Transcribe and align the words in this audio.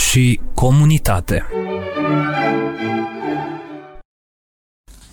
și 0.00 0.40
comunitate. 0.54 1.44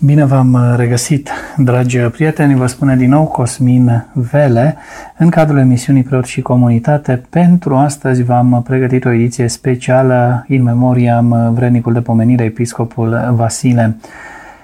Bine 0.00 0.24
v-am 0.24 0.74
regăsit, 0.76 1.30
dragi 1.56 1.98
prieteni, 1.98 2.56
vă 2.56 2.66
spune 2.66 2.96
din 2.96 3.08
nou 3.08 3.26
Cosmin 3.26 4.06
Vele 4.12 4.76
în 5.18 5.30
cadrul 5.30 5.58
emisiunii 5.58 6.02
Preot 6.02 6.24
și 6.24 6.40
Comunitate. 6.40 7.22
Pentru 7.30 7.76
astăzi 7.76 8.22
v-am 8.22 8.62
pregătit 8.62 9.04
o 9.04 9.12
ediție 9.12 9.48
specială 9.48 10.44
in 10.48 10.62
memoriam 10.62 11.54
vrednicul 11.54 11.92
de 11.92 12.00
pomenire 12.00 12.44
episcopul 12.44 13.32
Vasile. 13.34 13.96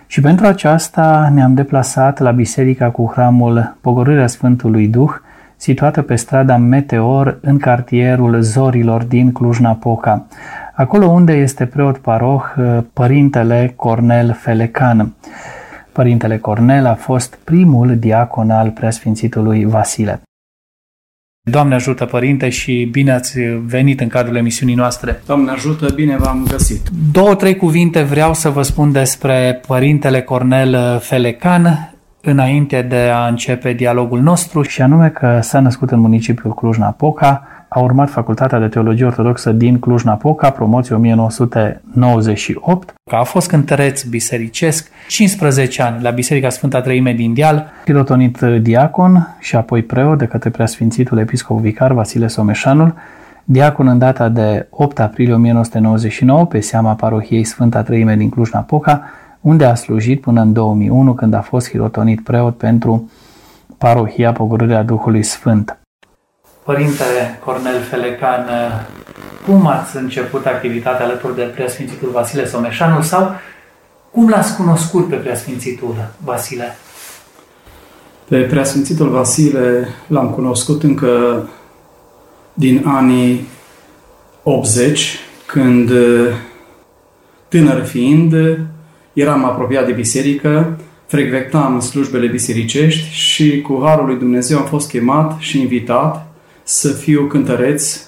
Și 0.06 0.20
pentru 0.20 0.46
aceasta 0.46 1.30
ne-am 1.34 1.54
deplasat 1.54 2.18
la 2.18 2.30
biserica 2.30 2.90
cu 2.90 3.10
hramul 3.12 3.76
Pogorârea 3.80 4.26
Sfântului 4.26 4.88
Duh, 4.88 5.12
situată 5.64 6.02
pe 6.02 6.14
strada 6.14 6.56
Meteor 6.56 7.38
în 7.40 7.58
cartierul 7.58 8.40
Zorilor 8.40 9.02
din 9.02 9.32
Cluj-Napoca, 9.32 10.26
acolo 10.74 11.06
unde 11.06 11.32
este 11.32 11.66
preot 11.66 11.98
paroh 11.98 12.42
părintele 12.92 13.72
Cornel 13.76 14.36
Felecan. 14.40 15.14
Părintele 15.92 16.38
Cornel 16.38 16.86
a 16.86 16.94
fost 16.94 17.38
primul 17.44 17.96
diacon 17.96 18.50
al 18.50 18.70
preasfințitului 18.70 19.64
Vasile. 19.64 20.22
Doamne 21.50 21.74
ajută, 21.74 22.04
Părinte, 22.04 22.48
și 22.48 22.88
bine 22.90 23.12
ați 23.12 23.38
venit 23.66 24.00
în 24.00 24.08
cadrul 24.08 24.36
emisiunii 24.36 24.74
noastre. 24.74 25.22
Doamne 25.26 25.50
ajută, 25.50 25.86
bine 25.94 26.16
v-am 26.16 26.46
găsit. 26.50 26.80
Două, 27.12 27.34
trei 27.34 27.56
cuvinte 27.56 28.02
vreau 28.02 28.34
să 28.34 28.48
vă 28.48 28.62
spun 28.62 28.92
despre 28.92 29.60
Părintele 29.66 30.22
Cornel 30.22 30.98
Felecan 30.98 31.93
înainte 32.24 32.82
de 32.82 33.10
a 33.14 33.26
începe 33.26 33.72
dialogul 33.72 34.20
nostru 34.20 34.62
și 34.62 34.82
anume 34.82 35.08
că 35.08 35.38
s-a 35.42 35.60
născut 35.60 35.90
în 35.90 36.00
municipiul 36.00 36.54
Cluj-Napoca, 36.54 37.46
a 37.68 37.80
urmat 37.80 38.10
Facultatea 38.10 38.58
de 38.58 38.68
Teologie 38.68 39.06
Ortodoxă 39.06 39.52
din 39.52 39.78
Cluj-Napoca, 39.78 40.50
promoție 40.50 40.94
1998, 40.94 42.94
că 43.10 43.16
a 43.16 43.22
fost 43.22 43.48
cântăreț 43.48 44.02
bisericesc 44.02 44.90
15 45.08 45.82
ani 45.82 46.02
la 46.02 46.10
Biserica 46.10 46.48
Sfânta 46.48 46.80
Treime 46.80 47.12
din 47.12 47.34
Deal, 47.34 47.70
pilotonit 47.84 48.40
diacon 48.40 49.36
și 49.38 49.56
apoi 49.56 49.82
preot 49.82 50.18
de 50.18 50.26
către 50.26 50.50
preasfințitul 50.50 51.18
episcop 51.18 51.60
vicar 51.60 51.92
Vasile 51.92 52.26
Someșanul, 52.26 52.94
diacon 53.44 53.88
în 53.88 53.98
data 53.98 54.28
de 54.28 54.66
8 54.70 55.00
aprilie 55.00 55.34
1999 55.34 56.46
pe 56.46 56.60
seama 56.60 56.94
parohiei 56.94 57.44
Sfânta 57.44 57.82
Treime 57.82 58.16
din 58.16 58.28
Cluj-Napoca, 58.28 59.02
unde 59.44 59.64
a 59.64 59.74
slujit 59.74 60.20
până 60.20 60.40
în 60.40 60.52
2001 60.52 61.14
când 61.14 61.34
a 61.34 61.40
fost 61.40 61.68
hirotonit 61.68 62.20
preot 62.20 62.56
pentru 62.56 63.10
parohia 63.78 64.32
Pogorârea 64.32 64.82
Duhului 64.82 65.22
Sfânt. 65.22 65.78
Părinte 66.62 67.04
Cornel 67.44 67.80
Felecan, 67.80 68.46
cum 69.46 69.66
ați 69.66 69.96
început 69.96 70.46
activitatea 70.46 71.04
alături 71.04 71.34
de 71.34 71.42
preasfințitul 71.42 72.10
Vasile 72.10 72.46
Someșanul 72.46 73.02
sau 73.02 73.30
cum 74.10 74.28
l-ați 74.28 74.56
cunoscut 74.56 75.08
pe 75.08 75.16
preasfințitul 75.16 75.94
Vasile? 76.24 76.76
Pe 78.28 78.40
preasfințitul 78.40 79.08
Vasile 79.08 79.88
l-am 80.06 80.30
cunoscut 80.30 80.82
încă 80.82 81.42
din 82.54 82.82
anii 82.86 83.46
80, 84.42 85.18
când 85.46 85.90
tânăr 87.48 87.84
fiind, 87.84 88.34
eram 89.14 89.44
apropiat 89.44 89.86
de 89.86 89.92
biserică, 89.92 90.78
frecventam 91.06 91.80
slujbele 91.80 92.26
bisericești 92.26 93.12
și 93.12 93.60
cu 93.60 93.80
Harul 93.84 94.06
lui 94.06 94.16
Dumnezeu 94.16 94.58
am 94.58 94.64
fost 94.64 94.90
chemat 94.90 95.36
și 95.38 95.60
invitat 95.60 96.32
să 96.62 96.88
fiu 96.88 97.22
cântăreț 97.22 98.00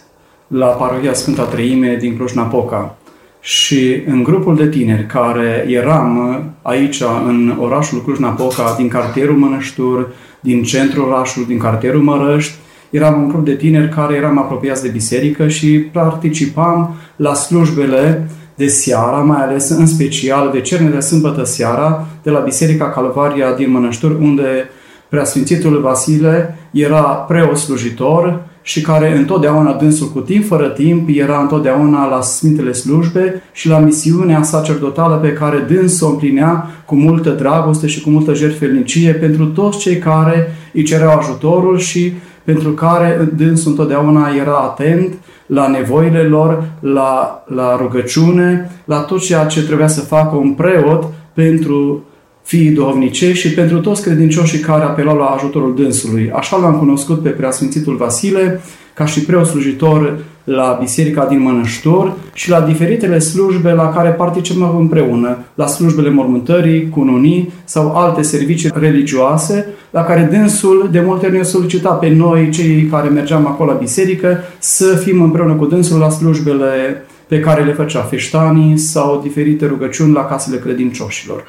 la 0.46 0.66
parohia 0.66 1.12
Sfânta 1.12 1.44
Treime 1.44 1.96
din 2.00 2.16
Cluj-Napoca. 2.16 2.96
Și 3.40 4.02
în 4.06 4.22
grupul 4.22 4.56
de 4.56 4.68
tineri 4.68 5.06
care 5.06 5.64
eram 5.68 6.44
aici 6.62 7.02
în 7.26 7.56
orașul 7.60 8.02
Cluj-Napoca, 8.02 8.74
din 8.76 8.88
cartierul 8.88 9.36
Mănăștur, 9.36 10.12
din 10.40 10.62
centrul 10.62 11.04
orașului, 11.04 11.46
din 11.46 11.58
cartierul 11.58 12.02
Mărăști, 12.02 12.54
eram 12.90 13.22
un 13.22 13.28
grup 13.28 13.44
de 13.44 13.54
tineri 13.54 13.88
care 13.88 14.14
eram 14.14 14.38
apropiați 14.38 14.82
de 14.82 14.88
biserică 14.88 15.48
și 15.48 15.78
participam 15.92 16.94
la 17.16 17.34
slujbele 17.34 18.28
de 18.56 18.66
seara, 18.66 19.16
mai 19.16 19.42
ales 19.42 19.68
în 19.68 19.86
special 19.86 20.50
de 20.52 20.60
cerne 20.60 20.88
de 20.88 21.00
sâmbătă 21.00 21.44
seara, 21.44 22.06
de 22.22 22.30
la 22.30 22.38
Biserica 22.38 22.90
Calvaria 22.90 23.52
din 23.52 23.70
Mănășturi, 23.70 24.16
unde 24.20 24.70
Preasfințitul 25.08 25.80
Vasile 25.80 26.58
era 26.70 27.00
preot 27.00 27.56
slujitor 27.56 28.44
și 28.62 28.80
care 28.80 29.16
întotdeauna 29.16 29.72
dânsul 29.72 30.08
cu 30.08 30.20
timp 30.20 30.46
fără 30.46 30.68
timp 30.68 31.08
era 31.12 31.40
întotdeauna 31.40 32.08
la 32.08 32.20
Sfintele 32.20 32.72
Slujbe 32.72 33.42
și 33.52 33.68
la 33.68 33.78
misiunea 33.78 34.42
sacerdotală 34.42 35.14
pe 35.14 35.32
care 35.32 35.58
dânsul 35.58 36.06
o 36.06 36.10
împlinea 36.10 36.70
cu 36.84 36.94
multă 36.94 37.30
dragoste 37.30 37.86
și 37.86 38.00
cu 38.00 38.10
multă 38.10 38.34
jertfelnicie 38.34 39.12
pentru 39.12 39.46
toți 39.46 39.78
cei 39.78 39.98
care 39.98 40.54
îi 40.72 40.82
cereau 40.82 41.18
ajutorul 41.18 41.78
și 41.78 42.12
pentru 42.46 42.70
care 42.70 43.28
dânsul 43.36 43.70
întotdeauna 43.70 44.28
era 44.40 44.56
atent 44.56 45.14
la 45.46 45.68
nevoile 45.68 46.22
lor, 46.22 46.64
la, 46.80 47.44
la 47.46 47.76
rugăciune, 47.76 48.70
la 48.84 49.00
tot 49.00 49.20
ceea 49.20 49.44
ce 49.44 49.64
trebuia 49.64 49.88
să 49.88 50.00
facă 50.00 50.36
un 50.36 50.52
preot 50.52 51.04
pentru 51.32 52.04
fiii 52.42 52.70
duhovnicești 52.70 53.48
și 53.48 53.54
pentru 53.54 53.80
toți 53.80 54.02
credincioșii 54.02 54.58
care 54.58 54.82
apelau 54.82 55.16
la 55.16 55.24
ajutorul 55.24 55.74
dânsului. 55.74 56.30
Așa 56.34 56.56
l-am 56.56 56.78
cunoscut 56.78 57.22
pe 57.22 57.28
Preasfințitul 57.28 57.96
Vasile, 57.96 58.60
ca 58.96 59.04
și 59.04 59.20
preot 59.20 59.46
slujitor 59.46 60.18
la 60.44 60.76
Biserica 60.80 61.24
din 61.24 61.42
Mănăștur 61.42 62.12
și 62.32 62.50
la 62.50 62.60
diferitele 62.60 63.18
slujbe 63.18 63.72
la 63.72 63.92
care 63.92 64.08
participăm 64.08 64.76
împreună, 64.76 65.38
la 65.54 65.66
slujbele 65.66 66.10
mormântării, 66.10 66.88
cununii 66.88 67.52
sau 67.64 67.96
alte 67.96 68.22
servicii 68.22 68.70
religioase, 68.74 69.66
la 69.90 70.04
care 70.04 70.28
dânsul 70.32 70.88
de 70.92 71.00
multe 71.00 71.26
ori 71.26 71.36
ne 71.36 71.42
solicita 71.42 71.90
pe 71.90 72.08
noi, 72.08 72.50
cei 72.50 72.88
care 72.90 73.08
mergeam 73.08 73.46
acolo 73.46 73.72
la 73.72 73.78
biserică, 73.78 74.38
să 74.58 74.94
fim 74.94 75.22
împreună 75.22 75.52
cu 75.52 75.66
dânsul 75.66 75.98
la 75.98 76.10
slujbele 76.10 77.04
pe 77.26 77.40
care 77.40 77.64
le 77.64 77.72
făcea 77.72 78.00
feștanii 78.00 78.76
sau 78.76 79.20
diferite 79.22 79.66
rugăciuni 79.66 80.12
la 80.12 80.24
casele 80.24 80.58
credincioșilor. 80.58 81.44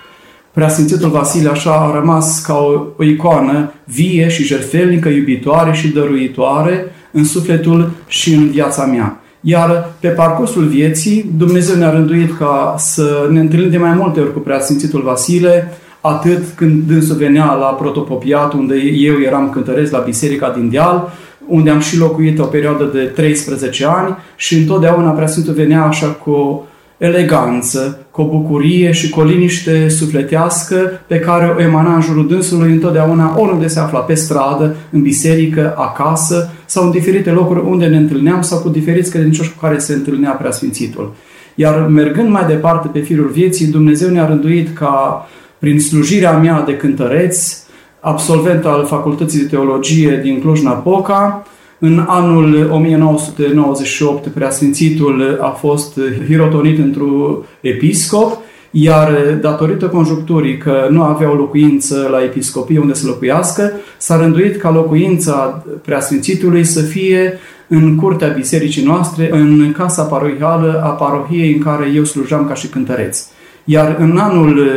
Preasfințitul 0.54 1.10
Vasile 1.10 1.50
așa 1.50 1.72
a 1.72 2.00
rămas 2.00 2.42
ca 2.42 2.58
o, 2.58 2.82
o 2.98 3.04
icoană 3.04 3.74
vie 3.86 4.28
și 4.28 4.44
jertfelnică, 4.44 5.10
iubitoare 5.10 5.74
și 5.74 5.88
dăruitoare 5.88 6.92
în 7.12 7.24
sufletul 7.24 7.90
și 8.08 8.34
în 8.34 8.50
viața 8.50 8.86
mea. 8.86 9.22
Iar 9.42 9.94
pe 10.00 10.08
parcursul 10.08 10.66
vieții, 10.66 11.32
Dumnezeu 11.38 11.76
ne-a 11.76 11.92
rânduit 11.92 12.38
ca 12.38 12.76
să 12.78 13.28
ne 13.32 13.40
întâlnim 13.40 13.70
de 13.70 13.78
mai 13.78 13.94
multe 13.94 14.20
ori 14.20 14.34
cu 14.34 14.40
Preasfințitul 14.40 15.02
Vasile, 15.02 15.78
atât 16.02 16.44
când 16.56 16.84
dânsul 16.84 17.16
venea 17.16 17.54
la 17.54 17.66
protopopiat, 17.66 18.54
unde 18.54 18.76
eu 18.76 19.20
eram 19.20 19.50
cântăresc 19.50 19.92
la 19.92 20.00
biserica 20.00 20.50
din 20.50 20.70
Deal, 20.70 21.12
unde 21.48 21.70
am 21.70 21.80
și 21.80 21.98
locuit 21.98 22.40
o 22.40 22.44
perioadă 22.44 22.90
de 22.94 23.00
13 23.00 23.86
ani 23.86 24.16
și 24.36 24.58
întotdeauna 24.58 25.10
Preasfințitul 25.10 25.56
venea 25.56 25.84
așa 25.84 26.08
cu 26.08 26.68
eleganță, 26.98 28.06
cu 28.12 28.22
o 28.22 28.28
bucurie 28.28 28.92
și 28.92 29.10
cu 29.10 29.20
o 29.20 29.24
liniște 29.24 29.88
sufletească 29.88 30.76
pe 31.08 31.20
care 31.20 31.54
o 31.58 31.62
emana 31.62 31.96
în 31.96 32.02
jurul 32.02 32.28
dânsului 32.28 32.72
întotdeauna 32.72 33.40
oriunde 33.40 33.68
se 33.68 33.80
afla, 33.80 34.00
pe 34.00 34.14
stradă, 34.14 34.76
în 34.90 35.02
biserică, 35.02 35.74
acasă 35.78 36.50
sau 36.66 36.84
în 36.84 36.92
diferite 36.92 37.32
locuri 37.32 37.60
unde 37.60 37.86
ne 37.86 37.98
întâlneam 37.98 38.42
sau 38.42 38.60
cu 38.60 38.70
diferiți 38.70 39.12
credincioși 39.12 39.54
cu 39.54 39.66
care 39.66 39.78
se 39.78 39.94
întâlnea 39.94 40.32
Preasfințitul. 40.32 41.14
Iar 41.56 41.88
mergând 41.88 42.30
mai 42.30 42.46
departe 42.48 42.88
pe 42.88 43.00
firul 43.00 43.28
vieții, 43.28 43.66
Dumnezeu 43.66 44.10
ne-a 44.10 44.26
rânduit 44.26 44.78
ca 44.78 45.28
prin 45.60 45.80
slujirea 45.80 46.38
mea 46.38 46.62
de 46.62 46.78
cântăreț, 46.78 47.58
absolvent 48.00 48.66
al 48.66 48.86
Facultății 48.86 49.40
de 49.40 49.46
Teologie 49.46 50.20
din 50.24 50.40
Cluj-Napoca, 50.40 51.46
în 51.80 52.04
anul 52.08 52.70
1998, 52.72 54.28
Preasfințitul 54.28 55.38
a 55.42 55.50
fost 55.50 56.00
hirotonit 56.28 56.78
într-un 56.78 57.44
episcop, 57.62 58.38
iar 58.72 59.12
datorită 59.42 59.86
conjuncturii 59.86 60.58
că 60.58 60.88
nu 60.90 61.04
avea 61.04 61.32
o 61.32 61.36
locuință 61.36 62.08
la 62.12 62.24
episcopie 62.24 62.80
unde 62.80 62.94
să 62.94 63.08
locuiască, 63.08 63.72
s-a 63.98 64.22
rânduit 64.22 64.58
ca 64.58 64.72
locuința 64.72 65.66
Preasfințitului 65.86 66.64
să 66.64 66.82
fie 66.82 67.34
în 67.68 67.96
curtea 67.96 68.28
bisericii 68.28 68.84
noastre, 68.84 69.30
în 69.32 69.74
casa 69.78 70.04
parohială 70.04 70.82
a 70.84 70.90
parohiei 70.90 71.54
în 71.54 71.60
care 71.60 71.92
eu 71.96 72.04
slujam 72.04 72.48
ca 72.48 72.54
și 72.54 72.68
cântăreț. 72.68 73.26
Iar 73.66 73.96
în 74.00 74.18
anul 74.18 74.70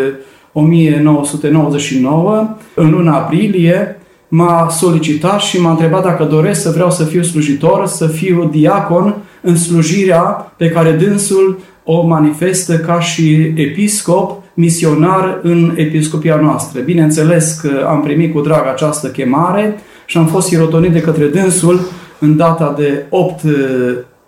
1999, 0.53 2.56
în 2.75 2.91
luna 2.91 3.17
aprilie, 3.17 4.00
m-a 4.32 4.69
solicitat 4.71 5.41
și 5.41 5.61
m-a 5.61 5.71
întrebat 5.71 6.03
dacă 6.03 6.25
doresc 6.25 6.62
să 6.62 6.71
vreau 6.71 6.91
să 6.91 7.05
fiu 7.05 7.23
slujitor, 7.23 7.87
să 7.87 8.06
fiu 8.06 8.49
diacon 8.53 9.15
în 9.43 9.56
slujirea 9.56 10.53
pe 10.56 10.69
care 10.69 10.91
dânsul 10.91 11.59
o 11.85 12.06
manifestă 12.06 12.77
ca 12.77 13.00
și 13.00 13.53
episcop, 13.55 14.43
misionar 14.55 15.38
în 15.43 15.73
episcopia 15.77 16.37
noastră. 16.37 16.81
Bineînțeles 16.81 17.53
că 17.62 17.87
am 17.88 18.00
primit 18.03 18.32
cu 18.32 18.41
drag 18.41 18.67
această 18.67 19.09
chemare 19.09 19.79
și 20.06 20.19
am 20.19 20.27
fost 20.27 20.50
irotonit 20.50 20.93
de 20.93 21.00
către 21.00 21.27
dânsul 21.27 21.81
în 22.19 22.37
data 22.37 22.75
de 22.79 23.06
8 23.09 23.41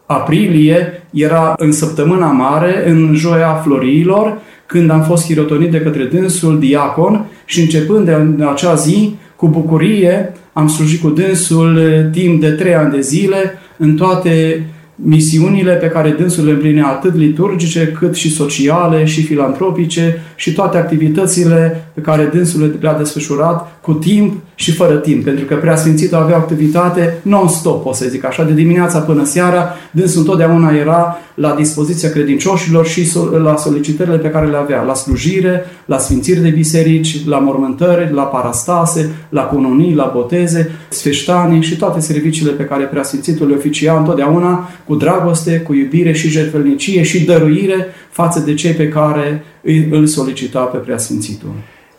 aprilie 0.07 1.07
era 1.11 1.55
în 1.57 1.73
săptămâna 1.73 2.27
mare, 2.27 2.91
în 2.91 3.15
joia 3.15 3.61
florilor, 3.65 4.39
când 4.67 4.91
am 4.91 5.03
fost 5.03 5.27
chirotonit 5.27 5.71
de 5.71 5.81
către 5.81 6.05
dânsul 6.05 6.59
diacon 6.59 7.27
și 7.45 7.61
începând 7.61 8.05
de 8.37 8.45
acea 8.45 8.75
zi, 8.75 9.17
cu 9.43 9.49
bucurie, 9.49 10.33
am 10.53 10.69
slujit 10.69 11.01
cu 11.01 11.09
dânsul 11.09 11.81
timp 12.13 12.41
de 12.41 12.51
trei 12.51 12.75
ani 12.75 12.93
de 12.93 13.01
zile 13.01 13.59
în 13.77 13.97
toate 13.97 14.67
misiunile 14.95 15.73
pe 15.73 15.87
care 15.87 16.11
dânsul 16.11 16.45
le 16.45 16.51
împlinea 16.51 16.87
atât 16.87 17.15
liturgice, 17.15 17.97
cât 17.99 18.15
și 18.15 18.31
sociale 18.31 19.05
și 19.05 19.23
filantropice 19.23 20.23
și 20.37 20.53
toate 20.53 20.77
activitățile 20.77 21.92
pe 21.95 22.01
care 22.01 22.31
dânsul 22.33 22.79
le-a 22.81 22.99
desfășurat 22.99 23.81
cu 23.81 23.93
timp 23.93 24.41
și 24.55 24.73
fără 24.73 24.97
timp, 24.97 25.25
pentru 25.25 25.45
că 25.45 25.55
Preasfințitul 25.55 26.19
avea 26.19 26.37
activitate 26.37 27.19
non-stop, 27.23 27.87
o 27.87 27.93
să 27.93 28.07
zic 28.09 28.25
așa, 28.25 28.45
de 28.45 28.53
dimineața 28.53 28.99
până 28.99 29.25
seara, 29.25 29.69
dânsul 29.91 30.21
întotdeauna 30.21 30.71
era 30.71 31.17
la 31.35 31.55
dispoziția 31.55 32.11
credincioșilor 32.11 32.87
și 32.87 33.17
la 33.43 33.57
solicitările 33.57 34.17
pe 34.17 34.29
care 34.29 34.47
le 34.47 34.57
avea, 34.57 34.83
la 34.83 34.95
slujire, 34.95 35.65
la 35.85 35.99
sfințiri 35.99 36.41
de 36.41 36.49
biserici, 36.49 37.27
la 37.27 37.39
mormântări, 37.39 38.13
la 38.13 38.23
parastase, 38.23 39.11
la 39.29 39.43
cununii, 39.43 39.95
la 39.95 40.11
boteze, 40.15 40.71
sfeștanii 40.89 41.63
și 41.63 41.77
toate 41.77 42.01
serviciile 42.01 42.53
pe 42.53 42.65
care 42.65 42.85
Preasfințitul 42.85 43.49
le 43.49 43.55
oficia 43.55 43.99
întotdeauna 43.99 44.69
cu 44.87 44.95
dragoste, 44.95 45.61
cu 45.61 45.75
iubire 45.75 46.13
și 46.13 46.29
jertfelnicie 46.29 47.03
și 47.03 47.25
dăruire 47.25 47.87
față 48.11 48.41
de 48.41 48.55
cei 48.55 48.73
pe 48.73 48.89
care 48.89 49.45
îl 49.91 50.07
solicita 50.07 50.61
pe 50.61 50.77
Preasfințitul. 50.77 51.53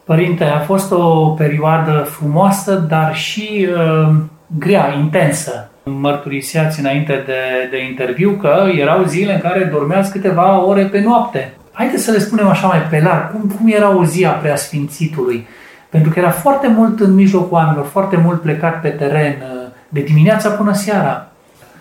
Părinte, 0.06 0.44
a 0.44 0.60
fost 0.60 0.92
o 0.92 1.28
perioadă 1.28 2.08
frumoasă, 2.10 2.86
dar 2.90 3.16
și 3.16 3.68
uh, 3.70 4.16
grea, 4.58 4.94
intensă. 4.94 5.70
Mărturiseați 5.84 6.80
înainte 6.80 7.24
de, 7.26 7.68
de 7.72 7.84
interviu 7.84 8.32
că 8.32 8.66
erau 8.78 9.04
zile 9.04 9.34
în 9.34 9.40
care 9.40 9.64
dormeați 9.64 10.12
câteva 10.12 10.66
ore 10.66 10.84
pe 10.84 11.02
noapte. 11.02 11.54
Haideți 11.72 12.04
să 12.04 12.12
le 12.12 12.20
spunem 12.20 12.48
așa 12.48 12.68
mai 12.68 12.82
pe 12.90 13.02
larg, 13.04 13.32
cum, 13.32 13.56
cum 13.58 13.72
era 13.72 13.98
o 13.98 14.06
zi 14.06 14.26
a 14.26 14.32
preasfințitului? 14.32 15.48
Pentru 15.90 16.12
că 16.12 16.20
era 16.20 16.30
foarte 16.30 16.68
mult 16.68 17.00
în 17.00 17.14
mijlocul 17.14 17.58
oamenilor, 17.58 17.86
foarte 17.86 18.18
mult 18.18 18.42
plecat 18.42 18.82
pe 18.82 18.90
teren, 18.90 19.36
uh, 19.42 19.72
de 19.90 20.02
dimineața 20.02 20.50
până 20.50 20.74
seara. 20.74 21.32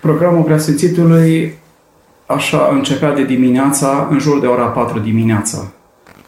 Programul 0.01 0.43
preasfințitului 0.43 1.55
așa 2.27 2.69
începea 2.73 3.13
de 3.13 3.25
dimineața, 3.25 4.09
în 4.11 4.19
jur 4.19 4.41
de 4.41 4.47
ora 4.47 4.65
4 4.65 4.99
dimineața 4.99 5.73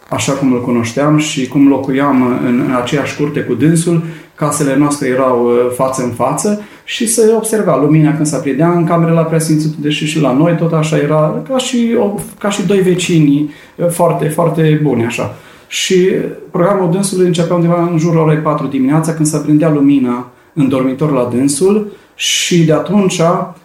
așa 0.09 0.33
cum 0.33 0.53
îl 0.53 0.63
cunoșteam 0.63 1.19
și 1.19 1.49
cum 1.49 1.69
locuiam 1.69 2.23
în, 2.47 2.63
în 2.67 2.75
aceeași 2.75 3.17
curte 3.17 3.41
cu 3.41 3.55
dânsul, 3.55 4.03
casele 4.35 4.77
noastre 4.77 5.09
erau 5.09 5.47
uh, 5.47 5.73
față 5.75 6.03
în 6.03 6.11
față 6.11 6.63
și 6.85 7.07
se 7.07 7.33
observa 7.37 7.77
lumina 7.77 8.15
când 8.15 8.27
se 8.27 8.37
aprindea 8.37 8.73
în 8.73 8.85
camerele 8.85 9.17
la 9.17 9.25
preasfințitul, 9.25 9.79
deși 9.81 10.07
și 10.07 10.21
la 10.21 10.33
noi 10.33 10.57
tot 10.57 10.73
așa 10.73 10.97
era, 10.97 11.43
ca 11.49 11.59
și, 11.59 11.97
o, 11.99 12.15
ca 12.39 12.51
și 12.51 12.67
doi 12.67 12.81
vecini 12.81 13.55
uh, 13.77 13.89
foarte, 13.89 14.29
foarte 14.29 14.81
buni 14.83 15.05
așa. 15.05 15.35
Și 15.69 16.11
programul 16.51 16.91
dânsului 16.91 17.27
începea 17.27 17.57
undeva 17.57 17.89
în 17.93 17.99
jurul 17.99 18.21
orei 18.21 18.37
4 18.37 18.67
dimineața 18.67 19.15
când 19.15 19.27
se 19.27 19.37
aprindea 19.37 19.71
lumina 19.71 20.31
în 20.53 20.69
dormitor 20.69 21.13
la 21.13 21.29
dânsul 21.33 21.93
și 22.15 22.65
de 22.65 22.73
atunci 22.73 23.21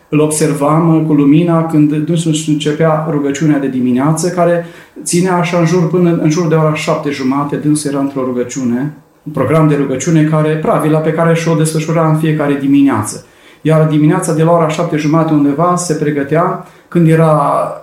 îl 0.10 0.20
observam 0.20 1.04
cu 1.08 1.14
lumina 1.14 1.66
când 1.66 1.96
dânsul 1.96 2.36
începea 2.48 3.08
rugăciunea 3.10 3.60
de 3.60 3.68
dimineață, 3.68 4.30
care 4.30 4.66
ținea 5.04 5.36
așa 5.36 5.60
în 5.60 5.66
jur 5.66 5.88
până 5.88 6.20
în 6.22 6.30
jur 6.30 6.48
de 6.48 6.56
ora 6.56 6.74
șapte 6.74 7.10
jumate, 7.10 7.56
dânsul 7.56 7.92
era 7.92 8.00
într-o 8.00 8.24
rugăciune, 8.24 8.94
un 9.24 9.32
program 9.32 9.68
de 9.68 9.76
rugăciune 9.76 10.24
care, 10.24 10.56
pravila 10.56 11.00
pe 11.00 11.12
care 11.12 11.34
și-o 11.34 11.56
desfășura 11.56 12.10
în 12.10 12.18
fiecare 12.18 12.58
dimineață. 12.62 13.26
Iar 13.62 13.88
dimineața 13.88 14.34
de 14.34 14.44
la 14.44 14.52
ora 14.52 14.68
șapte 14.68 14.98
jumate 14.98 15.34
undeva 15.34 15.76
se 15.76 15.94
pregătea 15.94 16.66
când 16.88 17.08
era 17.08 17.34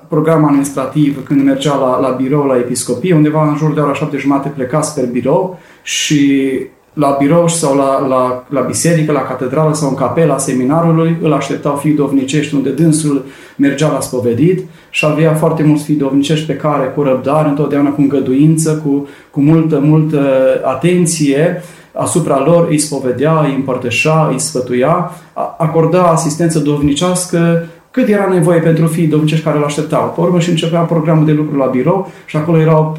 program 0.08 0.44
administrativ, 0.44 1.24
când 1.24 1.44
mergea 1.44 1.74
la, 1.74 2.00
la 2.00 2.08
birou, 2.08 2.44
la 2.44 2.56
episcopie, 2.56 3.14
undeva 3.14 3.48
în 3.48 3.56
jur 3.56 3.72
de 3.72 3.80
ora 3.80 3.94
șapte 3.94 4.16
jumate 4.16 4.48
pleca 4.48 4.80
spre 4.80 5.04
birou 5.04 5.58
și 5.82 6.50
la 6.96 7.16
birou 7.18 7.48
sau 7.48 7.76
la, 7.76 8.06
la, 8.06 8.44
la 8.48 8.60
biserică, 8.60 9.12
la 9.12 9.22
catedrală 9.22 9.74
sau 9.74 9.88
în 9.88 9.94
capela 9.94 10.38
seminarului, 10.38 11.16
îl 11.22 11.32
așteptau 11.32 11.76
fii 11.76 11.92
dovnicești 11.92 12.54
unde 12.54 12.70
dânsul 12.70 13.24
mergea 13.56 13.92
la 13.92 14.00
spovedit 14.00 14.68
și 14.90 15.04
avea 15.04 15.34
foarte 15.34 15.62
mulți 15.62 15.84
fii 15.84 15.94
dovnicești 15.94 16.46
pe 16.46 16.56
care 16.56 16.86
cu 16.86 17.02
răbdare, 17.02 17.48
întotdeauna 17.48 17.90
cu 17.90 18.00
îngăduință, 18.00 18.82
cu, 18.84 19.08
cu 19.30 19.40
multă, 19.40 19.80
multă 19.84 20.20
atenție, 20.64 21.62
asupra 21.92 22.42
lor 22.44 22.66
îi 22.68 22.78
spovedea, 22.78 23.40
îi 23.40 23.54
împărtășa, 23.54 24.28
îi 24.32 24.40
sfătuia, 24.40 25.10
acorda 25.58 26.02
asistență 26.02 26.58
dovnicească 26.58 27.66
cât 27.96 28.08
era 28.08 28.28
nevoie 28.32 28.60
pentru 28.60 28.86
fii 28.86 29.06
domnicești 29.06 29.44
care 29.44 29.56
îl 29.56 29.64
așteptau. 29.64 30.12
Pe 30.14 30.20
urmă 30.20 30.40
și 30.40 30.50
începea 30.50 30.80
programul 30.80 31.24
de 31.24 31.32
lucru 31.32 31.56
la 31.56 31.66
birou 31.66 32.12
și 32.26 32.36
acolo 32.36 32.58
era 32.58 32.94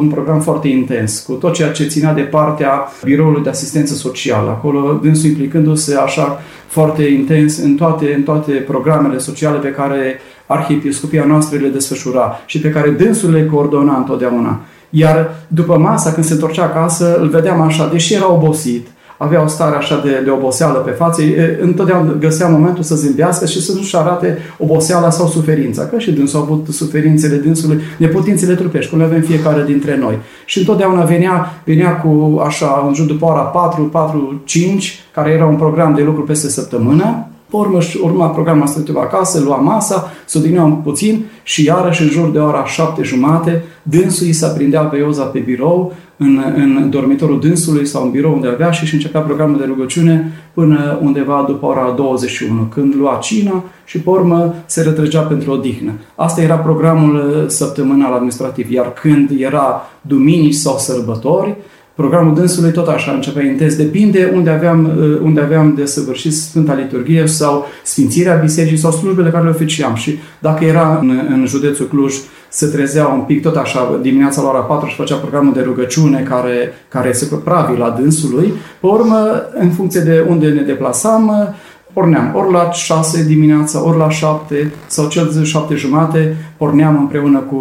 un 0.00 0.08
program 0.08 0.40
foarte 0.40 0.68
intens, 0.68 1.20
cu 1.20 1.32
tot 1.32 1.54
ceea 1.54 1.70
ce 1.70 1.84
ținea 1.84 2.12
de 2.14 2.20
partea 2.20 2.88
biroului 3.04 3.42
de 3.42 3.48
asistență 3.48 3.94
socială. 3.94 4.50
Acolo 4.50 4.98
dânsul 5.02 5.28
implicându-se 5.28 5.96
așa 5.96 6.40
foarte 6.66 7.04
intens 7.04 7.58
în 7.58 7.74
toate, 7.74 8.14
în 8.16 8.22
toate 8.22 8.52
programele 8.52 9.18
sociale 9.18 9.58
pe 9.58 9.68
care 9.68 10.20
arhiepiscopia 10.46 11.24
noastră 11.24 11.58
le 11.58 11.68
desfășura 11.68 12.40
și 12.46 12.60
pe 12.60 12.70
care 12.70 12.90
dânsul 12.90 13.30
le 13.30 13.44
coordona 13.44 13.96
întotdeauna. 13.96 14.60
Iar 14.90 15.34
după 15.48 15.78
masa, 15.78 16.12
când 16.12 16.26
se 16.26 16.32
întorcea 16.32 16.62
acasă, 16.62 17.18
îl 17.20 17.28
vedeam 17.28 17.60
așa, 17.60 17.88
deși 17.92 18.14
era 18.14 18.32
obosit, 18.32 18.86
avea 19.22 19.42
o 19.42 19.46
stare 19.46 19.76
așa 19.76 20.00
de, 20.04 20.20
de 20.24 20.30
oboseală 20.30 20.78
pe 20.78 20.90
față, 20.90 21.22
întotdeauna 21.60 22.12
găsea 22.12 22.48
momentul 22.48 22.82
să 22.82 22.94
zâmbească 22.94 23.46
și 23.46 23.62
să 23.62 23.72
nu-și 23.72 23.96
arate 23.96 24.38
oboseala 24.58 25.10
sau 25.10 25.26
suferința. 25.26 25.86
Că 25.86 25.98
și 25.98 26.12
dânsul 26.12 26.38
a 26.38 26.42
avut 26.42 26.66
suferințele 26.70 27.36
dânsului, 27.36 27.80
neputințele 27.96 28.54
trupești, 28.54 28.90
cum 28.90 28.98
le 28.98 29.04
avem 29.04 29.20
fiecare 29.20 29.62
dintre 29.66 29.96
noi. 29.96 30.18
Și 30.44 30.58
întotdeauna 30.58 31.04
venea, 31.04 31.62
venea 31.64 31.96
cu 31.96 32.42
așa, 32.46 32.84
în 32.86 32.94
jur 32.94 33.06
după 33.06 33.24
ora 33.24 33.40
4, 33.40 33.82
4, 33.82 34.40
5, 34.44 34.98
care 35.14 35.30
era 35.30 35.46
un 35.46 35.56
program 35.56 35.94
de 35.94 36.02
lucru 36.02 36.22
peste 36.22 36.48
săptămână, 36.48 37.26
pe 37.50 37.56
urmă 37.56 37.78
urma 38.02 38.28
programul 38.28 38.66
stăteam 38.66 38.98
acasă, 38.98 39.40
lua 39.40 39.56
masa, 39.56 40.10
se 40.24 40.38
odineau 40.38 40.80
puțin 40.82 41.24
și 41.42 41.64
iarăși 41.64 42.02
în 42.02 42.08
jur 42.08 42.30
de 42.30 42.38
ora 42.38 42.64
șapte 42.64 43.02
jumate, 43.02 43.64
dânsul 43.82 44.26
îi 44.26 44.32
se 44.32 44.44
aprindea 44.44 44.80
pe 44.80 44.96
Ioza 44.96 45.24
pe 45.24 45.38
birou, 45.38 45.92
în, 46.16 46.40
în 46.54 46.90
dormitorul 46.90 47.40
dânsului 47.40 47.86
sau 47.86 48.04
în 48.04 48.10
birou 48.10 48.32
unde 48.32 48.48
avea 48.48 48.70
și, 48.70 48.86
și 48.86 48.94
începea 48.94 49.20
programul 49.20 49.58
de 49.58 49.64
rugăciune 49.64 50.32
până 50.54 50.98
undeva 51.02 51.44
după 51.46 51.66
ora 51.66 51.94
21, 51.96 52.62
când 52.62 52.94
lua 52.94 53.18
cina 53.22 53.64
și 53.84 54.00
pe 54.00 54.10
urmă 54.10 54.54
se 54.66 54.82
retrăgea 54.82 55.20
pentru 55.20 55.50
odihnă. 55.52 55.92
Asta 56.14 56.40
era 56.40 56.56
programul 56.56 57.44
săptămânal 57.48 58.12
administrativ, 58.12 58.70
iar 58.70 58.92
când 58.92 59.30
era 59.38 59.90
duminici 60.00 60.54
sau 60.54 60.78
sărbători, 60.78 61.56
Programul 62.00 62.34
dânsului 62.34 62.70
tot 62.70 62.88
așa 62.88 63.12
începea 63.12 63.44
intens. 63.44 63.76
Depinde 63.76 64.30
unde 64.34 64.50
aveam, 64.50 64.84
uh, 64.84 65.18
unde 65.22 65.40
aveam 65.40 65.74
de 65.74 65.84
săvârșit 65.84 66.34
Sfânta 66.34 66.74
Liturghie 66.74 67.26
sau 67.26 67.66
Sfințirea 67.84 68.34
Bisericii 68.34 68.76
sau 68.76 68.90
slujbele 68.90 69.30
care 69.30 69.44
le 69.44 69.50
oficiam. 69.50 69.94
Și 69.94 70.18
dacă 70.38 70.64
era 70.64 70.98
în, 71.00 71.10
în 71.28 71.46
județul 71.46 71.86
Cluj, 71.86 72.14
se 72.48 72.66
trezea 72.66 73.06
un 73.06 73.20
pic 73.20 73.42
tot 73.42 73.56
așa 73.56 73.98
dimineața 74.02 74.42
la 74.42 74.48
ora 74.48 74.58
4 74.58 74.88
și 74.88 74.94
făcea 74.94 75.16
programul 75.16 75.52
de 75.52 75.60
rugăciune 75.60 76.20
care, 76.28 76.72
care 76.88 77.12
se 77.12 77.34
pravi 77.44 77.78
la 77.78 77.96
dânsului. 78.00 78.52
Pe 78.80 78.86
urmă, 78.86 79.42
în 79.54 79.70
funcție 79.70 80.00
de 80.00 80.24
unde 80.28 80.48
ne 80.48 80.62
deplasam, 80.62 81.54
porneam 81.92 82.32
ori 82.34 82.52
la 82.52 82.70
6 82.70 83.24
dimineața, 83.24 83.86
ori 83.86 83.98
la 83.98 84.10
7 84.10 84.72
sau 84.86 85.08
cel 85.08 85.30
de 85.34 85.44
7 85.44 85.74
jumate, 85.74 86.36
porneam 86.56 86.98
împreună 86.98 87.38
cu, 87.38 87.56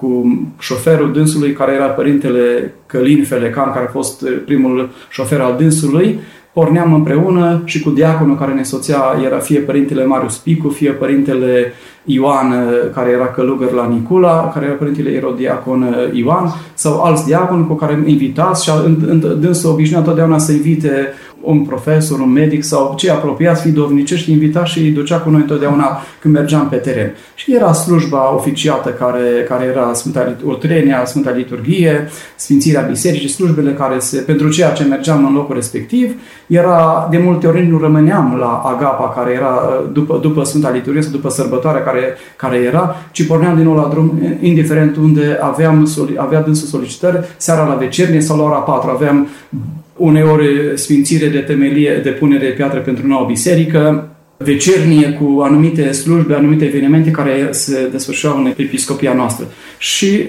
cu 0.00 0.38
șoferul 0.58 1.12
dânsului, 1.12 1.52
care 1.52 1.72
era 1.72 1.86
părintele 1.86 2.74
Călin 2.86 3.24
Felecan, 3.24 3.72
care 3.72 3.86
a 3.86 3.90
fost 3.90 4.24
primul 4.44 4.90
șofer 5.10 5.40
al 5.40 5.54
dânsului, 5.58 6.18
porneam 6.52 6.94
împreună 6.94 7.62
și 7.64 7.80
cu 7.80 7.90
diaconul 7.90 8.36
care 8.36 8.52
ne 8.52 8.62
soțea 8.62 9.00
era 9.24 9.38
fie 9.38 9.58
părintele 9.58 10.04
Marius 10.04 10.36
Picu, 10.36 10.68
fie 10.68 10.90
părintele 10.90 11.72
Ioan, 12.04 12.54
care 12.94 13.10
era 13.10 13.26
călugăr 13.26 13.72
la 13.72 13.86
Nicula, 13.86 14.50
care 14.54 14.66
era 14.66 14.74
părintele 14.74 15.10
erodiacon 15.10 15.94
Ioan, 16.12 16.54
sau 16.74 17.02
alți 17.02 17.24
diaconi 17.24 17.66
cu 17.66 17.74
care 17.74 18.02
invitați 18.06 18.64
și 18.64 18.70
dânsul 19.40 19.70
obișnuia 19.70 20.02
totdeauna 20.02 20.38
să 20.38 20.52
invite 20.52 21.08
un 21.40 21.64
profesor, 21.64 22.20
un 22.20 22.32
medic 22.32 22.62
sau 22.64 22.94
cei 22.96 23.10
apropiați, 23.10 23.62
fi 23.62 23.70
dovnicești, 23.70 24.30
invita 24.30 24.64
și 24.64 24.78
îi 24.78 24.90
ducea 24.90 25.18
cu 25.18 25.30
noi 25.30 25.40
întotdeauna 25.40 26.02
când 26.20 26.34
mergeam 26.34 26.68
pe 26.68 26.76
teren. 26.76 27.14
Și 27.34 27.54
era 27.54 27.72
slujba 27.72 28.34
oficiată 28.34 28.88
care, 28.88 29.44
care 29.48 29.64
era 29.64 29.92
Sfânta 29.92 30.36
Otrenia, 30.44 31.04
Sfânta 31.04 31.30
Liturghie, 31.30 32.08
Sfințirea 32.36 32.80
Bisericii, 32.80 33.28
slujbele 33.28 33.72
care 33.72 33.98
se, 33.98 34.18
pentru 34.18 34.48
ceea 34.48 34.70
ce 34.70 34.84
mergeam 34.84 35.26
în 35.26 35.34
locul 35.34 35.54
respectiv, 35.54 36.14
era 36.46 37.08
de 37.10 37.18
multe 37.18 37.46
ori 37.46 37.66
nu 37.66 37.78
rămâneam 37.78 38.36
la 38.38 38.62
Agapa 38.64 39.12
care 39.16 39.32
era 39.32 39.82
după, 39.92 40.18
după 40.22 40.44
Sfânta 40.44 40.70
Liturghie 40.70 41.02
sau 41.02 41.12
după 41.12 41.28
sărbătoarea 41.28 41.82
care, 41.82 42.16
care 42.36 42.56
era, 42.56 42.96
ci 43.10 43.26
porneam 43.26 43.56
din 43.56 43.64
nou 43.64 43.74
la 43.74 43.88
drum, 43.90 44.36
indiferent 44.40 44.96
unde 44.96 45.38
aveam, 45.40 45.88
avea 46.16 46.40
dânsul 46.42 46.68
solicitări, 46.68 47.18
seara 47.36 47.64
la 47.64 47.74
vecernie 47.74 48.20
sau 48.20 48.36
la 48.36 48.42
ora 48.42 48.56
4 48.56 48.90
aveam 48.90 49.28
uneori 50.00 50.72
sfințire 50.74 51.28
de 51.28 51.38
temelie, 51.38 52.00
de 52.02 52.10
punere 52.10 52.46
de 52.46 52.52
piatră 52.52 52.78
pentru 52.78 53.06
noua 53.06 53.24
biserică, 53.24 54.08
vecernie 54.36 55.10
cu 55.10 55.40
anumite 55.40 55.92
slujbe, 55.92 56.34
anumite 56.34 56.64
evenimente 56.64 57.10
care 57.10 57.48
se 57.50 57.88
desfășurau 57.92 58.36
în 58.36 58.52
episcopia 58.56 59.12
noastră. 59.12 59.46
Și 59.78 60.28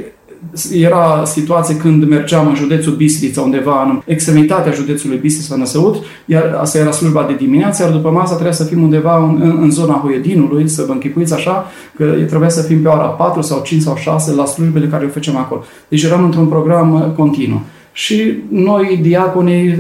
era 0.74 1.24
situație 1.26 1.76
când 1.76 2.08
mergeam 2.08 2.48
în 2.48 2.56
județul 2.56 2.94
Bistrița, 2.94 3.42
undeva 3.42 3.84
în 3.84 4.02
extremitatea 4.06 4.72
județului 4.72 5.18
Bistrița 5.18 5.56
Năsăut, 5.56 5.96
iar 6.26 6.58
asta 6.60 6.78
era 6.78 6.92
slujba 6.92 7.24
de 7.24 7.34
dimineață, 7.34 7.84
iar 7.84 7.92
după 7.92 8.10
masă 8.10 8.34
trebuia 8.34 8.54
să 8.54 8.64
fim 8.64 8.84
undeva 8.84 9.18
în, 9.18 9.40
în, 9.42 9.58
în 9.62 9.72
zona 9.72 10.02
Huedinului, 10.04 10.68
să 10.68 10.84
vă 10.88 10.92
închipuiți 10.92 11.34
așa, 11.34 11.66
că 11.96 12.06
trebuia 12.28 12.50
să 12.50 12.62
fim 12.62 12.82
pe 12.82 12.88
ora 12.88 13.06
4 13.06 13.42
sau 13.42 13.62
5 13.64 13.82
sau 13.82 13.96
6 13.96 14.34
la 14.34 14.46
slujbele 14.46 14.88
care 14.88 15.04
le 15.04 15.12
făceam 15.12 15.38
acolo. 15.38 15.64
Deci 15.88 16.04
eram 16.04 16.24
într-un 16.24 16.48
program 16.48 17.14
continuu. 17.18 17.62
Și 17.94 18.34
noi, 18.50 19.00
diaconii, 19.02 19.80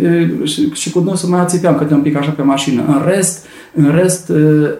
și 0.73 0.91
cu 0.91 0.99
dânsul 0.99 1.29
mai 1.29 1.39
ațipeam 1.39 1.75
câte 1.75 1.93
un 1.93 2.01
pic 2.01 2.17
așa 2.17 2.31
pe 2.31 2.41
mașină. 2.41 2.83
În 2.87 3.01
rest, 3.13 3.45
în 3.73 3.91
rest, 3.95 4.31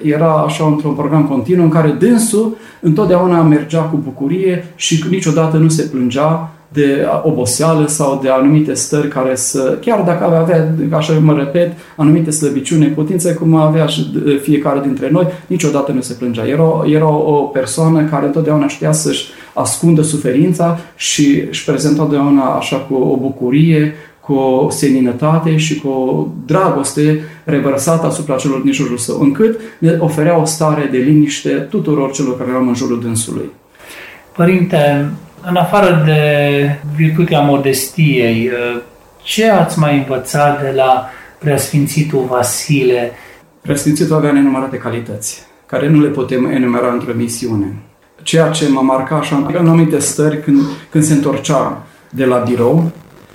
era 0.02 0.32
așa 0.32 0.66
într-un 0.66 0.94
program 0.94 1.24
continuu 1.24 1.64
în 1.64 1.70
care 1.70 1.96
dânsul 2.00 2.58
întotdeauna 2.80 3.42
mergea 3.42 3.82
cu 3.82 4.00
bucurie 4.04 4.66
și 4.76 5.04
niciodată 5.10 5.58
nu 5.58 5.70
se 5.70 5.84
plângea 5.84 6.52
de 6.74 7.06
oboseală 7.24 7.88
sau 7.88 8.20
de 8.22 8.30
anumite 8.30 8.74
stări 8.74 9.08
care 9.08 9.36
să, 9.36 9.78
chiar 9.82 10.02
dacă 10.02 10.24
avea, 10.24 10.74
așa 10.92 11.14
mă 11.22 11.34
repet, 11.34 11.72
anumite 11.96 12.32
slăbiciuni, 12.32 12.86
putințe, 12.86 13.34
cum 13.34 13.56
avea 13.56 13.86
și 13.86 14.06
fiecare 14.42 14.80
dintre 14.84 15.10
noi, 15.12 15.28
niciodată 15.48 15.92
nu 15.92 16.02
se 16.02 16.14
plângea. 16.14 16.48
Era, 16.48 16.84
era 16.86 17.10
o 17.10 17.34
persoană 17.34 18.04
care 18.04 18.26
întotdeauna 18.26 18.68
știa 18.68 18.92
să-și 18.92 19.30
ascundă 19.54 20.02
suferința 20.02 20.80
și 20.96 21.44
își 21.50 21.66
prezenta 21.66 22.02
întotdeauna 22.02 22.44
așa 22.44 22.78
cu 22.78 22.94
o 22.94 23.18
bucurie, 23.18 23.96
cu 24.22 24.34
o 24.34 24.70
seninătate 24.70 25.58
și 25.58 25.80
cu 25.80 25.88
o 25.88 26.28
dragoste 26.46 27.20
revărsată 27.44 28.06
asupra 28.06 28.36
celor 28.36 28.60
din 28.60 28.72
jurul 28.72 28.98
său, 28.98 29.20
încât 29.22 29.60
ne 29.80 29.96
oferea 30.00 30.38
o 30.38 30.46
stare 30.46 30.88
de 30.92 30.98
liniște 30.98 31.50
tuturor 31.50 32.12
celor 32.12 32.38
care 32.38 32.50
erau 32.50 32.68
în 32.68 32.74
jurul 32.74 33.02
dânsului. 33.02 33.50
Părinte, 34.36 35.10
în 35.50 35.56
afară 35.56 36.04
de 36.06 36.22
virtutea 36.96 37.42
modestiei, 37.42 38.50
ce 39.24 39.50
ați 39.50 39.80
mai 39.80 39.98
învățat 39.98 40.62
de 40.62 40.72
la 40.76 41.10
Preasfințitul 41.40 42.26
Vasile? 42.30 43.12
Preasfințitul 43.62 44.16
avea 44.16 44.32
nenumărate 44.32 44.78
calități, 44.78 45.44
care 45.66 45.90
nu 45.90 46.02
le 46.02 46.08
putem 46.08 46.46
enumera 46.46 46.92
într-o 46.92 47.14
misiune. 47.16 47.74
Ceea 48.24 48.50
ce 48.50 48.70
mă 48.70 48.82
marca 48.82 49.16
așa 49.16 49.36
în 49.36 49.56
anumite 49.56 50.00
stări 50.00 50.44
când, 50.44 50.62
când 50.90 51.04
se 51.04 51.14
întorcea 51.14 51.84
de 52.10 52.26
la 52.26 52.38
birou, 52.38 52.92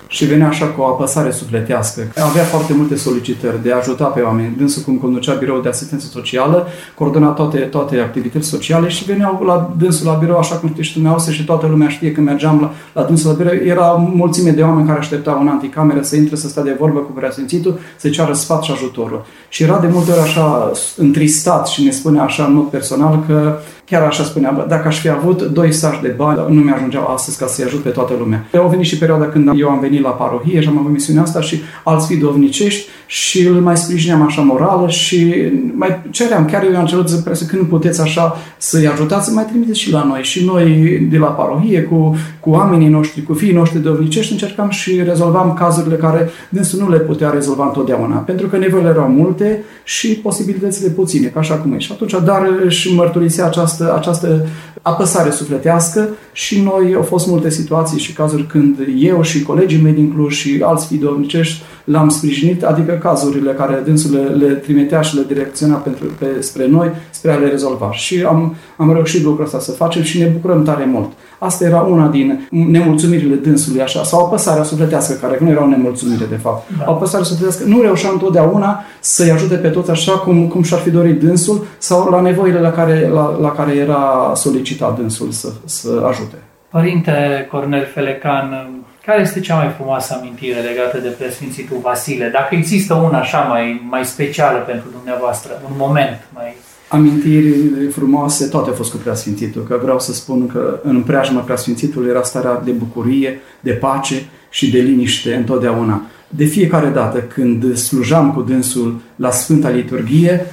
și 0.09 0.25
venea 0.25 0.49
așa 0.49 0.67
cu 0.67 0.81
o 0.81 0.85
apăsare 0.85 1.31
sufletească. 1.31 2.03
Avea 2.17 2.43
foarte 2.43 2.73
multe 2.73 2.97
solicitări 2.97 3.63
de 3.63 3.73
a 3.73 3.77
ajuta 3.77 4.05
pe 4.05 4.21
oameni. 4.21 4.55
Dânsul 4.59 4.83
cum 4.83 4.97
conducea 4.97 5.33
birou 5.33 5.61
de 5.61 5.69
asistență 5.69 6.07
socială, 6.07 6.67
coordona 6.95 7.29
toate, 7.29 7.59
toate 7.59 7.99
activități 7.99 8.49
sociale 8.49 8.89
și 8.89 9.05
veneau 9.05 9.43
la 9.47 9.75
dânsul 9.79 10.07
la 10.07 10.13
birou, 10.13 10.39
așa 10.39 10.55
cum 10.55 10.69
știți 10.73 10.93
dumneavoastră 10.93 11.33
și 11.33 11.45
toată 11.45 11.67
lumea 11.67 11.89
știe 11.89 12.13
că 12.13 12.21
mergeam 12.21 12.61
la, 12.61 12.73
la 12.93 13.03
dânsul 13.03 13.31
la 13.31 13.37
birou. 13.37 13.55
Era 13.55 13.87
mulțime 14.15 14.51
de 14.51 14.63
oameni 14.63 14.87
care 14.87 14.99
așteptau 14.99 15.41
în 15.41 15.49
anticameră 15.49 16.03
să 16.03 16.17
intre, 16.17 16.37
să 16.37 16.49
stea 16.49 16.63
de 16.63 16.77
vorbă 16.79 16.99
cu 16.99 17.13
preasfințitul, 17.13 17.79
să 17.97 18.09
ceară 18.09 18.33
sfat 18.33 18.63
și 18.63 18.73
ajutorul. 18.73 19.25
Și 19.49 19.63
era 19.63 19.79
de 19.79 19.89
multe 19.93 20.11
ori 20.11 20.21
așa 20.21 20.71
întristat 20.97 21.67
și 21.67 21.85
ne 21.85 21.91
spune 21.91 22.21
așa 22.21 22.45
în 22.45 22.55
mod 22.55 22.65
personal 22.65 23.25
că 23.27 23.59
Chiar 23.91 24.03
așa 24.03 24.25
spunea, 24.25 24.51
bă, 24.51 24.65
dacă 24.69 24.89
aș 24.89 25.01
fi 25.01 25.09
avut 25.09 25.43
doi 25.43 25.73
saci 25.73 26.01
de 26.03 26.15
bani, 26.17 26.55
nu 26.55 26.61
mi-ajungeau 26.61 27.07
astăzi 27.07 27.39
ca 27.39 27.47
să-i 27.47 27.65
ajut 27.65 27.81
pe 27.83 27.89
toată 27.89 28.13
lumea. 28.19 28.47
Au 28.59 28.69
venit 28.69 28.87
și 28.87 28.99
perioada 28.99 29.25
când 29.25 29.51
eu 29.59 29.69
am 29.69 29.81
venit 29.81 30.03
la 30.03 30.09
parohie 30.09 30.61
și 30.61 30.69
am 30.69 30.79
avut 30.79 30.91
misiunea 30.91 31.23
asta 31.23 31.41
și 31.41 31.61
alți 31.85 32.07
fii 32.07 32.17
dovnicești 32.17 32.89
și 33.07 33.47
îl 33.47 33.61
mai 33.61 33.77
sprijineam 33.77 34.23
așa 34.23 34.43
morală 34.43 34.89
și 34.89 35.35
mai 35.75 36.01
ceream, 36.11 36.45
chiar 36.45 36.65
eu 36.65 36.77
am 36.77 36.87
cerut 36.87 37.09
să 37.09 37.45
când 37.49 37.69
puteți 37.69 38.01
așa 38.01 38.37
să-i 38.57 38.87
ajutați, 38.87 39.27
să 39.27 39.33
mai 39.33 39.45
trimiteți 39.45 39.81
și 39.81 39.93
la 39.93 40.05
noi. 40.05 40.23
Și 40.23 40.45
noi 40.45 40.99
de 41.11 41.19
la 41.19 41.27
parohie, 41.27 41.83
cu, 41.83 42.17
cu 42.41 42.51
oamenii 42.51 42.89
noștri, 42.89 43.23
cu 43.23 43.35
fiii 43.35 43.53
noștri 43.53 43.81
dovnicești, 43.83 44.33
încercam 44.33 44.71
și 44.71 45.03
rezolvam 45.03 45.55
cazurile 45.55 45.97
care 45.97 46.31
dânsul 46.49 46.81
nu 46.81 46.91
le 46.91 46.99
putea 46.99 47.31
rezolva 47.31 47.65
întotdeauna, 47.67 48.17
pentru 48.17 48.47
că 48.47 48.57
nevoile 48.57 48.89
erau 48.89 49.09
multe 49.09 49.65
și 49.85 50.09
posibilitățile 50.09 50.89
puține, 50.89 51.27
ca 51.27 51.41
așa 51.41 51.55
cum 51.55 51.73
e. 51.73 51.79
Și 51.79 51.93
atunci, 51.93 52.15
dar 52.25 52.43
își 52.65 52.95
mărturisea 52.95 53.47
această, 53.85 53.95
această 53.95 54.47
apăsare 54.83 55.31
sufletească 55.31 56.09
și 56.33 56.61
noi 56.61 56.95
au 56.97 57.03
fost 57.03 57.27
multe 57.27 57.51
situații 57.51 57.99
și 57.99 58.13
cazuri 58.13 58.47
când 58.47 58.79
eu 58.99 59.23
și 59.23 59.43
colegii 59.43 59.83
mei 59.83 59.93
din 59.93 60.13
Cluj 60.13 60.35
și 60.35 60.63
alți 60.65 60.87
fii 60.87 60.99
domnicești 60.99 61.63
l-am 61.85 62.09
sprijinit, 62.09 62.63
adică 62.63 62.93
cazurile 62.93 63.53
care 63.53 63.83
dânsul 63.85 64.11
le, 64.11 64.47
le 64.47 64.53
trimitea 64.53 65.01
și 65.01 65.17
le 65.17 65.23
direcționa 65.29 65.75
pentru, 65.75 66.07
pe, 66.19 66.27
spre 66.39 66.67
noi, 66.67 66.91
spre 67.11 67.33
a 67.33 67.37
le 67.37 67.49
rezolva. 67.49 67.93
Și 67.93 68.25
am, 68.29 68.55
am 68.77 68.93
reușit 68.93 69.23
lucrul 69.23 69.45
ăsta 69.45 69.59
să 69.59 69.73
facem 69.73 70.03
și 70.03 70.19
ne 70.19 70.27
bucurăm 70.27 70.63
tare 70.63 70.85
mult. 70.85 71.11
Asta 71.39 71.65
era 71.65 71.81
una 71.81 72.09
din 72.09 72.49
nemulțumirile 72.51 73.35
dânsului, 73.35 73.83
așa, 73.83 74.03
sau 74.03 74.25
apăsarea 74.25 74.63
sufletească, 74.63 75.15
care 75.15 75.39
nu 75.41 75.51
era 75.51 75.63
o 75.63 75.67
nemulțumire, 75.67 76.25
de 76.31 76.37
fapt. 76.37 76.69
Da. 76.79 76.85
Apăsarea 76.85 77.27
sufletească 77.27 77.65
nu 77.67 77.81
reușea 77.81 78.11
întotdeauna 78.13 78.85
să-i 79.01 79.31
ajute 79.31 79.55
pe 79.55 79.69
toți 79.69 79.91
așa 79.91 80.13
cum, 80.13 80.49
cum 80.49 80.63
și-ar 80.63 80.81
fi 80.81 80.91
dorit 80.91 81.21
dânsul 81.21 81.67
sau 81.79 82.11
la 82.11 82.21
nevoile 82.21 82.61
la 82.61 82.71
care, 82.71 83.11
la, 83.15 83.39
la 83.41 83.51
care 83.51 83.66
era 83.73 84.33
solicitat 84.35 84.97
dânsul 84.97 85.31
să, 85.31 85.49
să 85.65 86.05
ajute. 86.09 86.37
Părinte 86.71 87.47
Cornel 87.51 87.87
Felecan, 87.95 88.71
care 89.07 89.21
este 89.21 89.41
cea 89.41 89.57
mai 89.57 89.73
frumoasă 89.77 90.17
amintire 90.21 90.61
legată 90.61 90.99
de 90.99 91.09
preasfințitul 91.09 91.77
Vasile? 91.83 92.29
Dacă 92.29 92.55
există 92.55 92.95
una 92.95 93.19
așa 93.19 93.39
mai, 93.39 93.87
mai 93.89 94.05
specială 94.05 94.59
pentru 94.59 94.89
dumneavoastră, 94.97 95.63
un 95.65 95.75
moment 95.77 96.27
mai... 96.35 96.57
Amintiri 96.89 97.91
frumoase, 97.91 98.47
toate 98.47 98.69
au 98.69 98.75
fost 98.75 98.91
cu 98.91 98.97
preasfințitul, 98.97 99.63
că 99.63 99.79
vreau 99.83 100.01
să 100.01 100.13
spun 100.13 100.47
că 100.47 100.81
în 100.83 101.03
preajma 101.03 101.41
preasfințitului 101.41 102.11
era 102.11 102.23
starea 102.23 102.61
de 102.65 102.71
bucurie, 102.71 103.41
de 103.61 103.73
pace 103.73 104.15
și 104.51 104.71
de 104.71 104.79
liniște 104.79 105.35
întotdeauna. 105.35 106.03
De 106.29 106.45
fiecare 106.45 106.89
dată 106.89 107.19
când 107.19 107.77
slujam 107.77 108.33
cu 108.33 108.41
dânsul 108.41 109.01
la 109.17 109.31
Sfânta 109.31 109.69
Liturghie, 109.69 110.47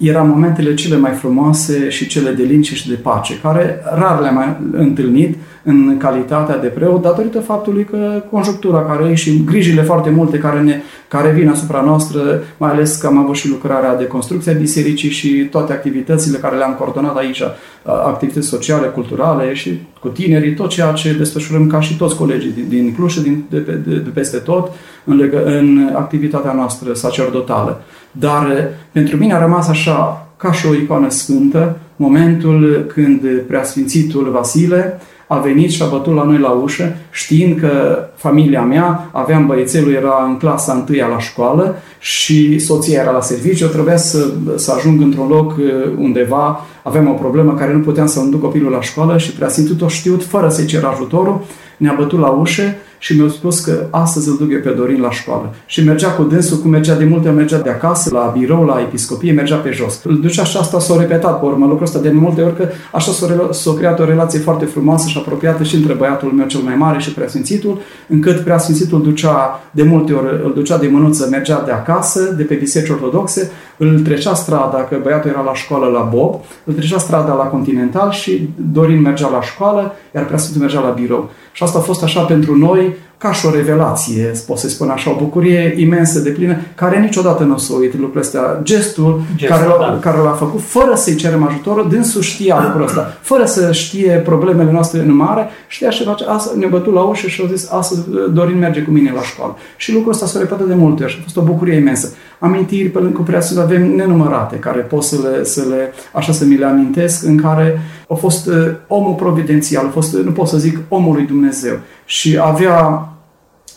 erau 0.00 0.26
momentele 0.26 0.74
cele 0.74 0.96
mai 0.96 1.12
frumoase 1.12 1.88
și 1.88 2.06
cele 2.06 2.30
de 2.30 2.42
liniște 2.42 2.74
și 2.74 2.88
de 2.88 2.94
pace, 2.94 3.38
care 3.42 3.80
rar 3.94 4.20
le-am 4.20 4.34
mai 4.34 4.56
întâlnit 4.72 5.36
în 5.64 5.96
calitatea 5.98 6.58
de 6.58 6.66
preot, 6.66 7.02
datorită 7.02 7.40
faptului 7.40 7.84
că 7.84 8.22
conjunctura 8.30 8.84
care 8.84 9.10
e 9.10 9.14
și 9.14 9.44
grijile 9.44 9.82
foarte 9.82 10.10
multe 10.10 10.38
care, 10.38 10.60
ne, 10.60 10.82
care 11.08 11.30
vin 11.30 11.48
asupra 11.48 11.80
noastră, 11.80 12.42
mai 12.56 12.70
ales 12.70 12.96
că 12.96 13.06
am 13.06 13.18
avut 13.18 13.36
și 13.36 13.48
lucrarea 13.48 13.96
de 13.96 14.06
construcție 14.06 14.52
a 14.52 14.58
bisericii 14.58 15.10
și 15.10 15.28
toate 15.28 15.72
activitățile 15.72 16.38
care 16.38 16.56
le-am 16.56 16.74
coordonat 16.74 17.16
aici, 17.16 17.42
activități 17.84 18.48
sociale, 18.48 18.86
culturale 18.86 19.54
și 19.54 19.80
cu 20.00 20.08
tinerii, 20.08 20.54
tot 20.54 20.68
ceea 20.68 20.92
ce 20.92 21.14
desfășurăm 21.18 21.66
ca 21.66 21.80
și 21.80 21.96
toți 21.96 22.16
colegii 22.16 22.50
din, 22.50 22.66
din 22.68 22.94
Cluj 22.94 23.12
și 23.12 23.20
din, 23.20 23.44
de, 23.50 23.58
de, 23.58 23.96
de 23.96 24.10
peste 24.14 24.36
tot 24.36 24.72
în, 25.04 25.16
legă, 25.16 25.44
în 25.44 25.90
activitatea 25.94 26.52
noastră 26.52 26.92
sacerdotală. 26.92 27.82
Dar 28.12 28.68
pentru 28.92 29.16
mine 29.16 29.34
a 29.34 29.40
rămas 29.40 29.68
așa, 29.68 30.26
ca 30.36 30.52
și 30.52 30.66
o 30.66 30.74
icoană 30.74 31.10
sfântă, 31.10 31.78
momentul 31.96 32.86
când 32.94 33.20
preasfințitul 33.46 34.30
Vasile 34.30 35.00
a 35.26 35.38
venit 35.38 35.70
și 35.70 35.82
a 35.82 35.86
bătut 35.86 36.14
la 36.14 36.22
noi 36.22 36.38
la 36.38 36.50
ușă, 36.50 36.96
știind 37.10 37.60
că 37.60 37.98
familia 38.16 38.62
mea, 38.62 39.08
aveam 39.12 39.46
băiețelul, 39.46 39.92
era 39.92 40.24
în 40.28 40.36
clasa 40.36 40.72
întâia 40.72 41.06
la 41.06 41.18
școală 41.18 41.76
și 41.98 42.58
soția 42.58 43.00
era 43.00 43.10
la 43.10 43.20
serviciu, 43.20 43.66
trebuia 43.66 43.96
să, 43.96 44.32
să 44.56 44.72
ajung 44.76 45.00
într-un 45.00 45.28
loc 45.28 45.50
uh, 45.50 45.64
undeva, 45.98 46.66
aveam 46.82 47.08
o 47.08 47.12
problemă 47.12 47.54
care 47.54 47.72
nu 47.72 47.80
puteam 47.80 48.06
să-mi 48.06 48.30
duc 48.30 48.40
copilul 48.40 48.70
la 48.70 48.80
școală 48.80 49.18
și 49.18 49.32
preasfințitul 49.32 49.88
știut, 49.88 50.24
fără 50.24 50.48
să-i 50.48 50.66
cer 50.66 50.84
ajutorul, 50.84 51.40
ne-a 51.76 51.94
bătut 51.98 52.20
la 52.20 52.28
ușă 52.28 52.62
și 53.02 53.18
mi-a 53.18 53.28
spus 53.28 53.60
că 53.60 53.86
astăzi 53.90 54.28
îl 54.28 54.36
duc 54.36 54.50
eu 54.50 54.60
pe 54.60 54.70
Dorin 54.70 55.00
la 55.00 55.10
școală. 55.10 55.54
Și 55.66 55.84
mergea 55.84 56.10
cu 56.10 56.22
dânsul, 56.22 56.58
cum 56.58 56.70
mergea 56.70 56.94
de 56.94 57.04
multe 57.04 57.28
ori, 57.28 57.36
mergea 57.36 57.58
de 57.58 57.70
acasă, 57.70 58.10
la 58.12 58.34
birou, 58.38 58.64
la 58.64 58.80
episcopie, 58.80 59.32
mergea 59.32 59.56
pe 59.56 59.70
jos. 59.70 60.00
Îl 60.04 60.20
ducea 60.20 60.44
și 60.44 60.56
asta 60.56 60.78
s-a 60.78 60.96
repetat 60.98 61.40
pe 61.40 61.46
urmă 61.46 61.66
lucrul 61.66 61.86
ăsta 61.86 61.98
de 61.98 62.10
multe 62.10 62.42
ori, 62.42 62.56
că 62.56 62.68
așa 62.92 63.12
s-a, 63.12 63.48
s-a 63.50 63.74
creat 63.78 64.00
o 64.00 64.04
relație 64.04 64.38
foarte 64.38 64.64
frumoasă 64.64 65.08
și 65.08 65.18
apropiată 65.18 65.62
și 65.62 65.74
între 65.74 65.92
băiatul 65.92 66.28
meu 66.28 66.46
cel 66.46 66.60
mai 66.60 66.74
mare 66.74 66.98
și 66.98 67.12
preasfințitul, 67.12 67.80
încât 68.08 68.40
preasfințitul 68.40 69.02
ducea 69.02 69.60
de 69.70 69.82
multe 69.82 70.12
ori, 70.12 70.40
îl 70.44 70.52
ducea 70.54 70.78
de 70.78 70.86
mânuță, 70.86 71.28
mergea 71.30 71.62
de 71.64 71.70
acasă, 71.70 72.34
de 72.36 72.42
pe 72.42 72.54
biserici 72.54 72.90
ortodoxe, 72.90 73.50
îl 73.76 74.00
trecea 74.00 74.34
strada, 74.34 74.86
că 74.88 74.96
băiatul 75.02 75.30
era 75.30 75.42
la 75.42 75.54
școală 75.54 75.86
la 75.86 76.08
Bob, 76.14 76.40
îl 76.64 76.74
trecea 76.74 76.98
strada 76.98 77.34
la 77.34 77.44
Continental 77.44 78.10
și 78.10 78.48
Dorin 78.72 79.00
mergea 79.00 79.28
la 79.28 79.42
școală, 79.42 79.94
iar 80.14 80.24
preasfințitul 80.24 80.66
mergea 80.66 80.80
la 80.80 80.94
birou. 81.00 81.30
Și 81.52 81.62
asta 81.62 81.78
a 81.78 81.82
fost 81.82 82.02
așa 82.02 82.20
pentru 82.20 82.56
noi 82.56 82.91
doing 82.92 83.11
ca 83.22 83.32
și 83.32 83.46
o 83.46 83.50
revelație, 83.50 84.32
pot 84.46 84.58
să 84.58 84.68
spun 84.68 84.88
așa, 84.88 85.10
o 85.10 85.18
bucurie 85.18 85.74
imensă 85.76 86.18
de 86.18 86.30
plină, 86.30 86.56
care 86.74 87.00
niciodată 87.00 87.42
nu 87.44 87.54
o 87.54 87.56
să 87.56 87.72
uite 87.72 87.96
lucrurile 87.96 88.20
astea. 88.20 88.60
Gestul, 88.62 89.22
Gestul 89.36 89.56
care, 89.56 89.68
l-a, 89.68 89.76
da. 89.78 89.98
care 90.00 90.18
l-a 90.18 90.30
făcut, 90.30 90.60
fără 90.60 90.94
să-i 90.94 91.14
cerem 91.14 91.46
ajutor, 91.46 91.82
dânsul 91.82 92.22
știa 92.22 92.62
lucrul 92.64 92.82
ăsta, 92.82 93.18
fără 93.20 93.44
să 93.44 93.72
știe 93.72 94.22
problemele 94.24 94.72
noastre 94.72 95.00
în 95.00 95.14
mare, 95.14 95.48
știa 95.66 95.90
și 95.90 96.04
face, 96.04 96.24
asta, 96.24 96.52
ne 96.56 96.66
bătu 96.66 96.90
la 96.90 97.00
ușă 97.00 97.26
și 97.26 97.42
a 97.44 97.54
zis, 97.54 97.70
astăzi 97.70 98.00
Dorin 98.32 98.58
merge 98.58 98.80
cu 98.80 98.90
mine 98.90 99.12
la 99.14 99.22
școală. 99.22 99.56
Și 99.76 99.92
lucrul 99.92 100.12
ăsta 100.12 100.26
s-a 100.26 100.38
repetat 100.38 100.66
de 100.66 100.74
multe 100.74 101.02
ori 101.02 101.12
și 101.12 101.18
a 101.20 101.22
fost 101.22 101.36
o 101.36 101.42
bucurie 101.42 101.76
imensă. 101.76 102.12
Amintiri 102.38 102.88
pe 102.88 102.98
lângă 102.98 103.22
Preasul 103.24 103.60
avem 103.60 103.94
nenumărate, 103.94 104.56
care 104.56 104.78
pot 104.78 105.02
să 105.02 105.16
le, 105.22 105.44
să 105.44 105.62
le, 105.68 105.92
așa 106.12 106.32
să 106.32 106.44
mi 106.44 106.56
le 106.56 106.64
amintesc, 106.64 107.24
în 107.24 107.36
care 107.36 107.80
a 108.08 108.14
fost 108.14 108.46
uh, 108.46 108.54
omul 108.86 109.14
providențial, 109.14 109.86
a 109.86 109.90
fost, 109.90 110.16
nu 110.16 110.30
pot 110.30 110.48
să 110.48 110.58
zic, 110.58 110.78
omul 110.88 111.14
lui 111.14 111.24
Dumnezeu. 111.24 111.78
Și 112.04 112.38
avea 112.42 113.06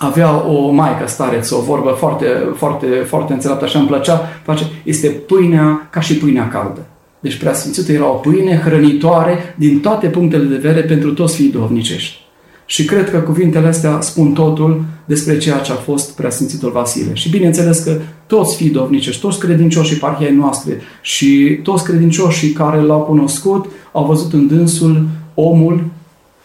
avea 0.05 0.47
o 0.47 0.71
maică 0.71 1.07
stareță, 1.07 1.55
o 1.55 1.61
vorbă 1.61 1.89
foarte, 1.89 2.25
foarte, 2.55 2.85
foarte 2.85 3.33
înțeleaptă, 3.33 3.65
așa 3.65 3.79
îmi 3.79 3.87
plăcea, 3.87 4.21
face, 4.43 4.63
este 4.83 5.07
pâinea 5.07 5.87
ca 5.91 5.99
și 5.99 6.17
pâinea 6.17 6.47
caldă. 6.47 6.85
Deci 7.19 7.37
preasfințitul 7.37 7.93
era 7.93 8.09
o 8.09 8.13
pâine 8.13 8.61
hrănitoare 8.65 9.55
din 9.57 9.79
toate 9.79 10.07
punctele 10.07 10.43
de 10.43 10.55
vedere 10.55 10.81
pentru 10.81 11.13
toți 11.13 11.35
fiii 11.35 11.51
duhovnicești. 11.51 12.23
Și 12.65 12.85
cred 12.85 13.09
că 13.09 13.17
cuvintele 13.17 13.67
astea 13.67 14.01
spun 14.01 14.31
totul 14.31 14.83
despre 15.05 15.37
ceea 15.37 15.57
ce 15.57 15.71
a 15.71 15.75
fost 15.75 16.15
preasfințitul 16.15 16.71
Vasile. 16.71 17.13
Și 17.13 17.29
bineînțeles 17.29 17.79
că 17.79 17.97
toți 18.27 18.55
fii 18.55 18.69
dovnicești, 18.69 19.21
toți 19.21 19.39
credincioșii 19.39 19.97
parhiei 19.97 20.35
noastre 20.35 20.81
și 21.01 21.59
toți 21.63 21.83
credincioșii 21.83 22.51
care 22.51 22.81
l-au 22.81 22.99
cunoscut 22.99 23.65
au 23.91 24.05
văzut 24.05 24.33
în 24.33 24.47
dânsul 24.47 25.07
omul 25.33 25.83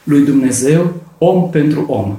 lui 0.05 0.21
Dumnezeu, 0.21 0.93
om 1.19 1.51
pentru 1.51 1.85
om. 1.89 2.19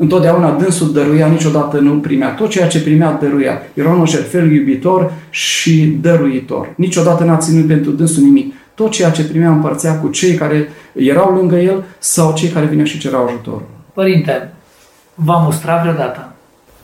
Întotdeauna 0.00 0.50
dânsul 0.50 0.92
dăruia, 0.92 1.26
niciodată 1.26 1.78
nu 1.78 1.92
primea. 1.92 2.34
Tot 2.34 2.50
ceea 2.50 2.66
ce 2.66 2.80
primea, 2.82 3.18
dăruia. 3.20 3.62
Era 3.74 3.90
un 3.90 4.06
jertfel 4.06 4.52
iubitor 4.52 5.12
și 5.30 5.96
dăruitor. 6.00 6.72
Niciodată 6.76 7.24
n-a 7.24 7.36
ținut 7.36 7.66
pentru 7.66 7.90
dânsul 7.90 8.22
nimic. 8.22 8.54
Tot 8.74 8.90
ceea 8.90 9.10
ce 9.10 9.24
primea 9.24 9.50
împărțea 9.50 9.98
cu 9.98 10.08
cei 10.08 10.34
care 10.34 10.68
erau 10.92 11.34
lângă 11.34 11.56
el 11.56 11.84
sau 11.98 12.32
cei 12.34 12.48
care 12.48 12.66
vineau 12.66 12.86
și 12.86 12.98
cerau 12.98 13.24
ajutor. 13.24 13.62
Părinte, 13.94 14.52
v-a 15.14 15.36
mustrat 15.36 15.82
vreodată? 15.82 16.32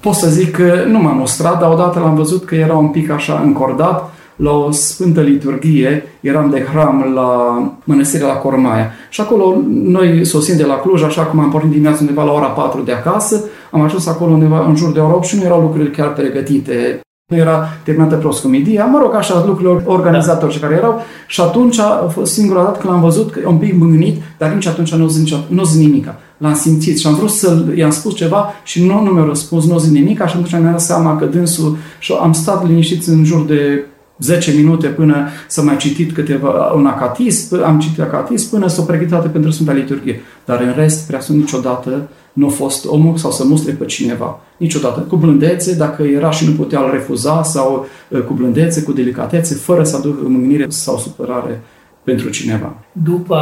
Pot 0.00 0.14
să 0.14 0.28
zic 0.28 0.50
că 0.50 0.85
nu 0.87 0.99
m-a 0.99 1.12
mustrat, 1.12 1.61
dar 1.61 1.71
odată 1.71 1.99
l-am 1.99 2.14
văzut 2.14 2.44
că 2.44 2.54
era 2.54 2.76
un 2.76 2.88
pic 2.88 3.11
așa 3.11 3.40
încordat 3.44 4.14
la 4.36 4.50
o 4.50 4.70
sfântă 4.70 5.20
liturghie, 5.20 6.02
eram 6.20 6.50
de 6.50 6.66
hram 6.72 7.12
la 7.14 7.62
mănăstirea 7.84 8.26
la 8.26 8.32
Cormaia. 8.32 8.90
Și 9.08 9.20
acolo, 9.20 9.56
noi 9.68 10.24
sosind 10.24 10.58
de 10.58 10.64
la 10.64 10.74
Cluj, 10.74 11.02
așa 11.02 11.22
cum 11.22 11.40
am 11.40 11.50
pornit 11.50 11.70
dimineața 11.70 11.98
undeva 12.00 12.24
la 12.24 12.32
ora 12.32 12.46
4 12.46 12.80
de 12.80 12.92
acasă, 12.92 13.44
am 13.70 13.80
ajuns 13.80 14.06
acolo 14.06 14.32
undeva 14.32 14.66
în 14.66 14.76
jur 14.76 14.92
de 14.92 15.00
ora 15.00 15.14
8 15.14 15.24
și 15.24 15.36
nu 15.36 15.44
erau 15.44 15.60
lucrurile 15.60 15.90
chiar 15.90 16.12
pregătite. 16.12 17.00
Nu 17.32 17.36
era 17.36 17.68
terminată 17.84 18.16
proscomedia, 18.16 18.84
mă 18.84 18.98
rog, 19.02 19.14
așa, 19.14 19.44
lucrurile 19.46 19.82
organizatori 19.86 20.60
da. 20.60 20.66
care 20.66 20.78
erau. 20.78 21.00
Și 21.26 21.40
atunci 21.40 21.78
a 21.78 22.08
fost 22.12 22.32
singura 22.32 22.62
dată 22.62 22.78
când 22.78 22.92
l-am 22.92 23.02
văzut 23.02 23.30
că 23.30 23.40
e 23.42 23.46
un 23.46 23.58
pic 23.58 23.78
mângânit, 23.78 24.22
dar 24.38 24.52
nici 24.52 24.66
atunci 24.66 24.94
nu 24.94 25.08
zic, 25.08 25.34
nu 25.48 25.64
zic 25.64 25.86
nimica. 25.86 26.18
L-am 26.38 26.54
simțit 26.54 26.98
și 26.98 27.06
am 27.06 27.14
vrut 27.14 27.30
să 27.30 27.64
i-am 27.74 27.90
spus 27.90 28.14
ceva 28.14 28.52
și 28.64 28.86
nu, 28.86 29.02
nu 29.02 29.10
mi-a 29.10 29.24
răspuns, 29.24 29.66
nu 29.66 29.78
zic 29.78 29.92
nimic, 29.92 30.16
și 30.16 30.22
atunci 30.22 30.50
mi-am 30.50 30.64
dat 30.64 30.80
seama 30.80 31.16
că 31.16 31.24
dânsul 31.24 31.76
și 31.98 32.14
am 32.22 32.32
stat 32.32 32.66
liniștit 32.66 33.06
în 33.06 33.24
jur 33.24 33.44
de 33.44 33.84
10 34.18 34.52
minute 34.52 34.87
până 34.87 35.28
să 35.49 35.62
mai 35.62 35.76
citit 35.76 36.12
câteva, 36.12 36.73
un 36.75 36.87
acatism, 36.87 37.62
am 37.64 37.80
citit 37.80 38.00
acatism 38.00 38.50
până 38.50 38.66
să 38.66 38.80
o 38.80 38.85
pregătit 38.85 39.30
pentru 39.30 39.50
Sfânta 39.50 39.73
Liturghie. 39.73 40.21
Dar 40.44 40.61
în 40.61 40.73
rest, 40.76 41.06
prea 41.06 41.21
sunt 41.21 41.38
niciodată 41.38 42.09
nu 42.35 42.47
a 42.47 42.50
fost 42.50 42.87
omul 42.87 43.16
sau 43.16 43.30
să 43.30 43.44
mustre 43.44 43.73
pe 43.73 43.85
cineva. 43.85 44.40
Niciodată. 44.56 45.00
Cu 45.00 45.16
blândețe, 45.16 45.75
dacă 45.75 46.02
era 46.02 46.30
și 46.30 46.49
nu 46.49 46.52
putea 46.52 46.80
l 46.80 46.90
refuza, 46.90 47.42
sau 47.42 47.87
uh, 48.09 48.21
cu 48.21 48.33
blândețe, 48.33 48.83
cu 48.83 48.92
delicatețe, 48.92 49.54
fără 49.54 49.85
să 49.85 49.97
aducă 49.97 50.28
mângânire 50.28 50.66
sau 50.68 50.99
supărare 50.99 51.62
pentru 52.04 52.28
cineva. 52.28 52.75
După, 52.92 53.40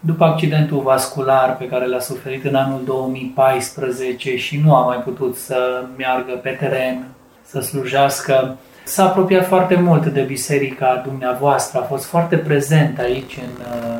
după 0.00 0.24
accidentul 0.24 0.80
vascular 0.84 1.56
pe 1.56 1.66
care 1.66 1.86
l-a 1.86 2.00
suferit 2.00 2.44
în 2.44 2.54
anul 2.54 2.80
2014 2.84 4.36
și 4.36 4.60
nu 4.64 4.74
a 4.74 4.84
mai 4.84 4.96
putut 4.96 5.36
să 5.36 5.56
meargă 5.96 6.32
pe 6.42 6.56
teren, 6.60 7.06
să 7.46 7.60
slujească, 7.60 8.56
S-a 8.84 9.04
apropiat 9.04 9.46
foarte 9.46 9.74
mult 9.74 10.06
de 10.06 10.20
biserica 10.20 11.02
dumneavoastră, 11.06 11.78
a 11.78 11.82
fost 11.84 12.04
foarte 12.04 12.36
prezent 12.36 12.98
aici 12.98 13.36
în 13.36 13.64
uh, 13.64 13.98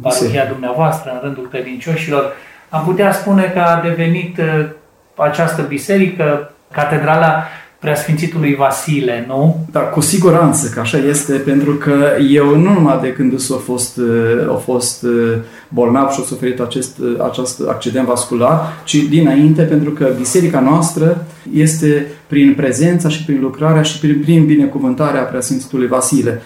parohia 0.00 0.44
dumneavoastră, 0.44 1.10
în 1.12 1.18
rândul 1.22 1.48
credincioșilor. 1.48 2.32
Am 2.68 2.84
putea 2.84 3.12
spune 3.12 3.42
că 3.42 3.58
a 3.58 3.80
devenit 3.80 4.38
uh, 4.38 4.66
această 5.14 5.62
biserică, 5.62 6.52
catedrala 6.72 7.44
preasfințitului 7.80 8.54
Vasile, 8.54 9.24
nu? 9.28 9.66
Da, 9.72 9.80
cu 9.80 10.00
siguranță 10.00 10.68
că 10.68 10.80
așa 10.80 10.98
este, 10.98 11.32
pentru 11.32 11.72
că 11.72 11.94
eu 12.30 12.56
nu 12.56 12.72
numai 12.72 12.98
de 13.02 13.12
când 13.12 13.38
s-a 13.38 13.56
fost, 13.64 13.96
uh, 13.96 14.54
a 14.54 14.56
fost 14.56 15.02
uh, 15.02 15.36
bolnav 15.68 16.10
și 16.10 16.20
a 16.22 16.26
suferit 16.26 16.60
acest, 16.60 16.98
uh, 16.98 17.24
acest 17.28 17.60
accident 17.68 18.06
vascular, 18.06 18.60
ci 18.84 18.94
dinainte, 18.94 19.62
pentru 19.62 19.90
că 19.90 20.08
biserica 20.18 20.60
noastră 20.60 21.26
este 21.52 22.06
prin 22.26 22.54
prezența 22.54 23.08
și 23.08 23.24
prin 23.24 23.40
lucrarea 23.40 23.82
și 23.82 23.98
prin, 23.98 24.20
prin 24.20 24.46
binecuvântarea 24.46 25.22
preasfințitului 25.22 25.86
Vasile. 25.86 26.42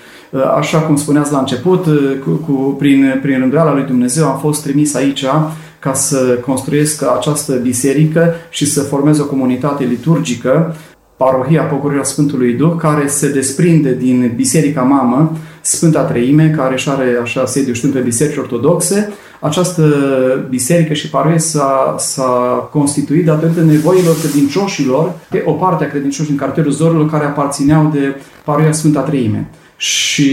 Așa 0.57 0.79
cum 0.79 0.97
spuneați 0.97 1.33
la 1.33 1.38
început, 1.38 1.85
cu, 2.25 2.31
cu, 2.31 2.53
prin, 2.79 3.18
prin 3.23 3.38
rânduiala 3.38 3.75
lui 3.75 3.83
Dumnezeu 3.83 4.27
am 4.27 4.38
fost 4.38 4.62
trimis 4.62 4.94
aici 4.94 5.25
ca 5.79 5.92
să 5.92 6.16
construiesc 6.47 7.03
această 7.16 7.55
biserică 7.55 8.35
și 8.51 8.66
să 8.66 8.83
formez 8.83 9.18
o 9.18 9.27
comunitate 9.27 9.85
liturgică 9.85 10.75
parohia 11.16 11.62
Pocorirea 11.62 12.05
Sfântului 12.05 12.53
Duh, 12.53 12.72
care 12.79 13.07
se 13.07 13.33
desprinde 13.33 13.94
din 13.94 14.33
Biserica 14.37 14.83
Mamă, 14.83 15.37
Sfânta 15.61 16.03
Treime, 16.03 16.55
care 16.57 16.74
își 16.74 16.88
are 16.88 17.18
așa 17.22 17.46
sediu 17.46 17.72
știind 17.72 17.94
pe 17.94 18.00
biserici 18.00 18.37
ortodoxe. 18.37 19.12
Această 19.40 19.85
biserică 20.48 20.94
și 20.94 21.11
parohie 21.11 21.38
s-a, 21.38 21.94
s-a 21.98 22.68
constituit 22.72 23.24
datorită 23.24 23.61
nevoilor 23.61 24.16
credincioșilor, 24.20 25.12
o 25.44 25.53
parte 25.53 25.85
a 25.85 25.88
credincioșilor 25.88 26.29
din 26.29 26.46
cartierul 26.46 26.72
Zorilor 26.72 27.11
care 27.11 27.24
aparțineau 27.24 27.90
de 27.92 28.14
parohia 28.44 28.72
Sfânta 28.72 29.00
Treime. 29.00 29.50
Și 29.77 30.31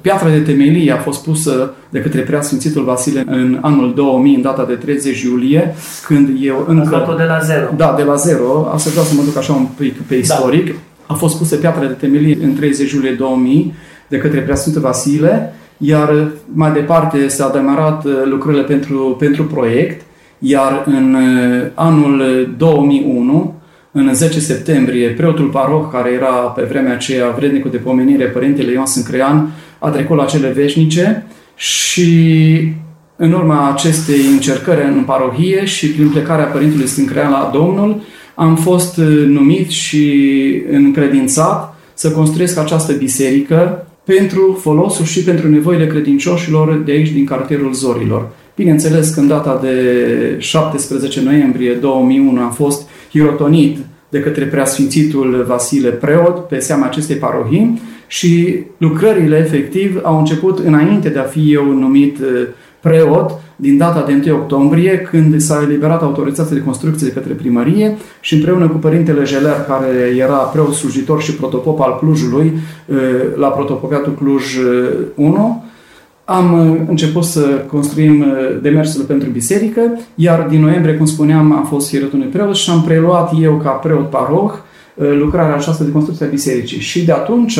Piatra 0.00 0.28
de 0.28 0.40
temelie 0.40 0.92
a 0.92 0.96
fost 0.96 1.24
pusă 1.24 1.74
de 1.88 2.00
către 2.00 2.20
Preasfințitul 2.20 2.84
Vasile 2.84 3.24
în 3.26 3.58
anul 3.60 3.94
2000, 3.94 4.34
în 4.34 4.42
data 4.42 4.64
de 4.64 4.74
30 4.74 5.22
iulie, 5.22 5.74
când 6.06 6.28
eu 6.40 6.64
încă... 6.68 6.96
Ați 6.96 7.16
de 7.16 7.22
la 7.22 7.38
zero. 7.38 7.66
Da, 7.76 7.94
de 7.96 8.02
la 8.02 8.14
zero. 8.14 8.70
Asta 8.74 8.90
vreau 8.90 9.04
să 9.04 9.14
mă 9.14 9.22
duc 9.22 9.36
așa 9.36 9.52
un 9.52 9.66
pic 9.76 10.00
pe 10.00 10.14
istoric. 10.14 10.66
Da. 10.66 10.72
A 11.06 11.14
fost 11.14 11.38
pusă 11.38 11.56
piatra 11.56 11.86
de 11.86 11.92
temelie 11.92 12.38
în 12.42 12.54
30 12.54 12.92
iulie 12.92 13.12
2000 13.12 13.74
de 14.08 14.18
către 14.18 14.40
Preasfințitul 14.40 14.88
Vasile, 14.88 15.52
iar 15.76 16.30
mai 16.52 16.72
departe 16.72 17.28
s-au 17.28 17.52
demarat 17.52 18.04
uh, 18.04 18.12
lucrurile 18.24 18.62
pentru, 18.62 19.16
pentru 19.18 19.44
proiect, 19.44 20.02
iar 20.38 20.82
în 20.86 21.14
uh, 21.14 21.66
anul 21.74 22.48
2001 22.56 23.54
în 23.92 24.14
10 24.14 24.40
septembrie, 24.40 25.08
preotul 25.08 25.48
paroh, 25.48 25.88
care 25.92 26.10
era 26.10 26.28
pe 26.28 26.62
vremea 26.62 26.92
aceea 26.92 27.30
vrednicul 27.30 27.70
de 27.70 27.76
pomenire, 27.76 28.24
Părintele 28.24 28.72
Ion 28.72 28.86
Sâncrean, 28.86 29.50
a 29.82 29.88
trecut 29.88 30.16
la 30.16 30.24
cele 30.24 30.48
veșnice 30.48 31.26
și 31.54 32.12
în 33.16 33.32
urma 33.32 33.70
acestei 33.70 34.20
încercări 34.32 34.84
în 34.84 35.02
parohie 35.06 35.64
și 35.64 35.88
prin 35.90 36.08
plecarea 36.08 36.44
Părintelui 36.44 36.86
Sâncrean 36.86 37.30
la 37.30 37.50
Domnul, 37.52 38.02
am 38.34 38.56
fost 38.56 38.96
numit 39.26 39.70
și 39.70 40.14
încredințat 40.70 41.76
să 41.94 42.10
construiesc 42.10 42.58
această 42.58 42.92
biserică 42.92 43.86
pentru 44.04 44.58
folosul 44.60 45.04
și 45.04 45.22
pentru 45.22 45.48
nevoile 45.48 45.86
credincioșilor 45.86 46.82
de 46.84 46.92
aici, 46.92 47.10
din 47.10 47.24
cartierul 47.24 47.72
Zorilor. 47.72 48.28
Bineînțeles 48.54 49.10
că 49.10 49.20
în 49.20 49.28
data 49.28 49.58
de 49.62 49.76
17 50.38 51.20
noiembrie 51.20 51.72
2001 51.72 52.40
am 52.40 52.52
fost 52.52 52.88
hirotonit 53.10 53.78
de 54.08 54.20
către 54.20 54.44
preasfințitul 54.44 55.44
Vasile 55.48 55.88
Preot 55.88 56.48
pe 56.48 56.58
seama 56.58 56.86
acestei 56.86 57.16
parohii 57.16 57.80
și 58.12 58.58
lucrările 58.76 59.36
efectiv 59.36 60.00
au 60.02 60.18
început 60.18 60.58
înainte 60.58 61.08
de 61.08 61.18
a 61.18 61.22
fi 61.22 61.52
eu 61.52 61.64
numit 61.64 62.18
uh, 62.18 62.46
preot, 62.80 63.30
din 63.56 63.76
data 63.76 64.04
de 64.06 64.30
1 64.30 64.36
octombrie, 64.36 64.98
când 64.98 65.40
s-a 65.40 65.62
eliberat 65.62 66.02
autorizația 66.02 66.56
de 66.56 66.62
construcție 66.62 67.06
de 67.06 67.12
către 67.12 67.32
primărie 67.32 67.96
și 68.20 68.34
împreună 68.34 68.68
cu 68.68 68.76
părintele 68.76 69.24
Jeler, 69.24 69.64
care 69.68 70.14
era 70.16 70.36
preot 70.36 70.72
slujitor 70.74 71.22
și 71.22 71.34
protopop 71.34 71.80
al 71.80 71.96
Clujului, 71.98 72.52
uh, 72.86 72.96
la 73.36 73.48
protopopiatul 73.48 74.14
Cluj 74.14 74.44
1, 75.14 75.62
uh, 75.64 75.70
am 76.24 76.70
uh, 76.70 76.80
început 76.88 77.24
să 77.24 77.40
construim 77.70 78.20
uh, 78.20 78.58
demersul 78.62 79.04
pentru 79.04 79.28
biserică, 79.28 79.80
iar 80.14 80.46
din 80.48 80.60
noiembrie, 80.60 80.94
cum 80.94 81.06
spuneam, 81.06 81.52
am 81.52 81.64
fost 81.64 81.88
hierătunii 81.88 82.26
preot 82.26 82.54
și 82.54 82.70
am 82.70 82.82
preluat 82.82 83.32
eu 83.40 83.60
ca 83.62 83.70
preot 83.70 84.10
paroh 84.10 84.52
lucrarea 84.94 85.54
aceasta 85.54 85.84
de 85.84 85.90
construcție 85.90 86.26
a 86.26 86.28
bisericii. 86.28 86.80
Și 86.80 87.04
de 87.04 87.12
atunci, 87.12 87.58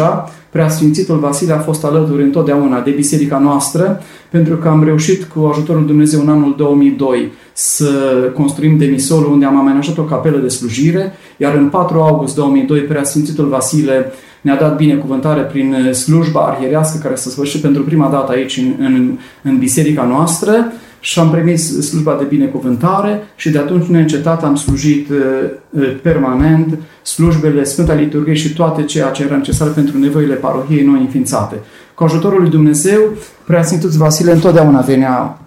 Preasfințitul 0.50 1.18
Vasile 1.18 1.52
a 1.52 1.58
fost 1.58 1.84
alături 1.84 2.22
întotdeauna 2.22 2.80
de 2.80 2.90
biserica 2.90 3.38
noastră, 3.38 4.00
pentru 4.30 4.56
că 4.56 4.68
am 4.68 4.84
reușit 4.84 5.24
cu 5.24 5.40
ajutorul 5.52 5.86
Dumnezeu 5.86 6.20
în 6.20 6.28
anul 6.28 6.54
2002 6.56 7.32
să 7.52 7.90
construim 8.34 8.78
demisolul 8.78 9.32
unde 9.32 9.44
am 9.44 9.58
amenajat 9.58 9.98
o 9.98 10.02
capelă 10.02 10.38
de 10.38 10.48
slujire, 10.48 11.12
iar 11.36 11.54
în 11.54 11.68
4 11.68 12.00
august 12.00 12.34
2002 12.34 12.80
Preasfințitul 12.80 13.48
Vasile 13.48 14.12
ne-a 14.40 14.56
dat 14.56 14.76
binecuvântare 14.76 15.40
prin 15.40 15.92
slujba 15.92 16.40
arhierească 16.40 16.98
care 17.02 17.14
s-a 17.14 17.30
sfârșit 17.30 17.60
pentru 17.60 17.82
prima 17.82 18.08
dată 18.08 18.32
aici 18.32 18.56
în, 18.56 18.74
în, 18.78 19.18
în 19.42 19.58
biserica 19.58 20.04
noastră 20.04 20.72
și 21.04 21.18
am 21.18 21.30
primit 21.30 21.58
slujba 21.58 22.16
de 22.18 22.24
binecuvântare 22.24 23.22
și 23.36 23.50
de 23.50 23.58
atunci 23.58 23.86
neîncetat 23.86 24.44
am 24.44 24.54
slujit 24.54 25.08
uh, 25.10 25.16
uh, 25.70 25.96
permanent 26.02 26.78
slujbele 27.02 27.64
Sfânta 27.64 27.94
Liturghie 27.94 28.34
și 28.34 28.54
toate 28.54 28.82
ceea 28.82 29.10
ce 29.10 29.22
era 29.22 29.36
necesar 29.36 29.68
pentru 29.68 29.98
nevoile 29.98 30.34
parohiei 30.34 30.84
noi 30.84 31.00
înființate. 31.00 31.56
Cu 31.94 32.04
ajutorul 32.04 32.40
lui 32.40 32.50
Dumnezeu, 32.50 33.00
Preasfințul 33.44 33.90
Vasile 33.90 34.32
întotdeauna 34.32 34.80
venea 34.80 35.38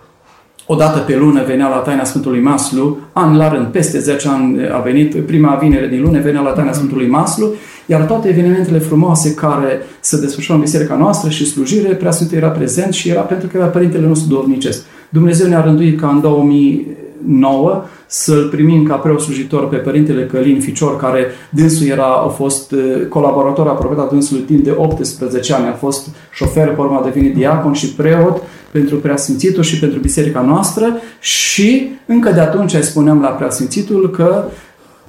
o 0.66 0.76
dată 0.76 1.00
pe 1.00 1.16
lună 1.16 1.44
venea 1.44 1.68
la 1.68 1.76
taina 1.76 2.04
Sfântului 2.04 2.40
Maslu, 2.40 2.98
an 3.14 3.38
la 3.38 3.54
rând, 3.54 3.68
peste 3.68 4.00
10 4.00 4.28
ani 4.28 4.70
a 4.70 4.78
venit, 4.78 5.26
prima 5.26 5.58
vinere 5.62 5.88
din 5.88 6.02
lună 6.02 6.20
venea 6.20 6.42
la 6.42 6.50
taina 6.50 6.72
Sfântului 6.72 7.08
Maslu, 7.08 7.54
iar 7.86 8.02
toate 8.02 8.28
evenimentele 8.28 8.80
frumoase 8.80 9.34
care 9.34 9.82
se 10.00 10.20
desfășurau 10.20 10.58
în 10.58 10.64
biserica 10.64 10.96
noastră 10.96 11.30
și 11.30 11.46
slujire, 11.46 11.94
Preasfântul 11.94 12.38
era 12.38 12.50
prezent 12.50 12.94
și 12.94 13.10
era 13.10 13.22
pentru 13.22 13.48
că 13.48 13.58
era 13.58 13.66
Părintele 13.66 14.08
nostru 14.08 14.28
dornicesc. 14.28 14.84
Dumnezeu 15.10 15.48
ne-a 15.48 15.62
rânduit 15.62 16.00
ca 16.00 16.08
în 16.08 16.22
2009 16.22 17.84
să-l 18.08 18.48
primim 18.48 18.84
ca 18.84 18.96
preot 18.96 19.22
slujitor 19.22 19.68
pe 19.70 19.76
Părintele 19.76 20.26
Călin 20.26 20.62
Ficior, 20.62 20.98
care 20.98 21.26
dânsul 21.50 21.88
era, 21.88 22.14
a 22.26 22.28
fost 22.28 22.72
uh, 22.72 23.08
colaborator 23.10 23.68
apropiat 23.68 24.00
a 24.00 24.10
dânsului 24.12 24.44
timp 24.44 24.64
de 24.64 24.74
18 24.78 25.54
ani, 25.54 25.68
a 25.68 25.74
fost 25.74 26.08
șofer, 26.34 26.68
pe 26.68 26.82
urmă 26.82 27.00
a 27.00 27.04
devenit 27.04 27.36
diacon 27.36 27.74
și 27.74 27.94
preot 27.94 28.42
pentru 28.72 28.96
Preasfințitul 28.96 29.64
și 29.64 29.80
pentru 29.80 30.00
biserica 30.00 30.42
noastră 30.42 30.86
și 31.20 31.90
încă 32.06 32.32
de 32.32 32.40
atunci 32.40 32.76
spuneam 32.76 33.22
la 33.22 33.28
Preasfințitul 33.28 34.10
că 34.10 34.44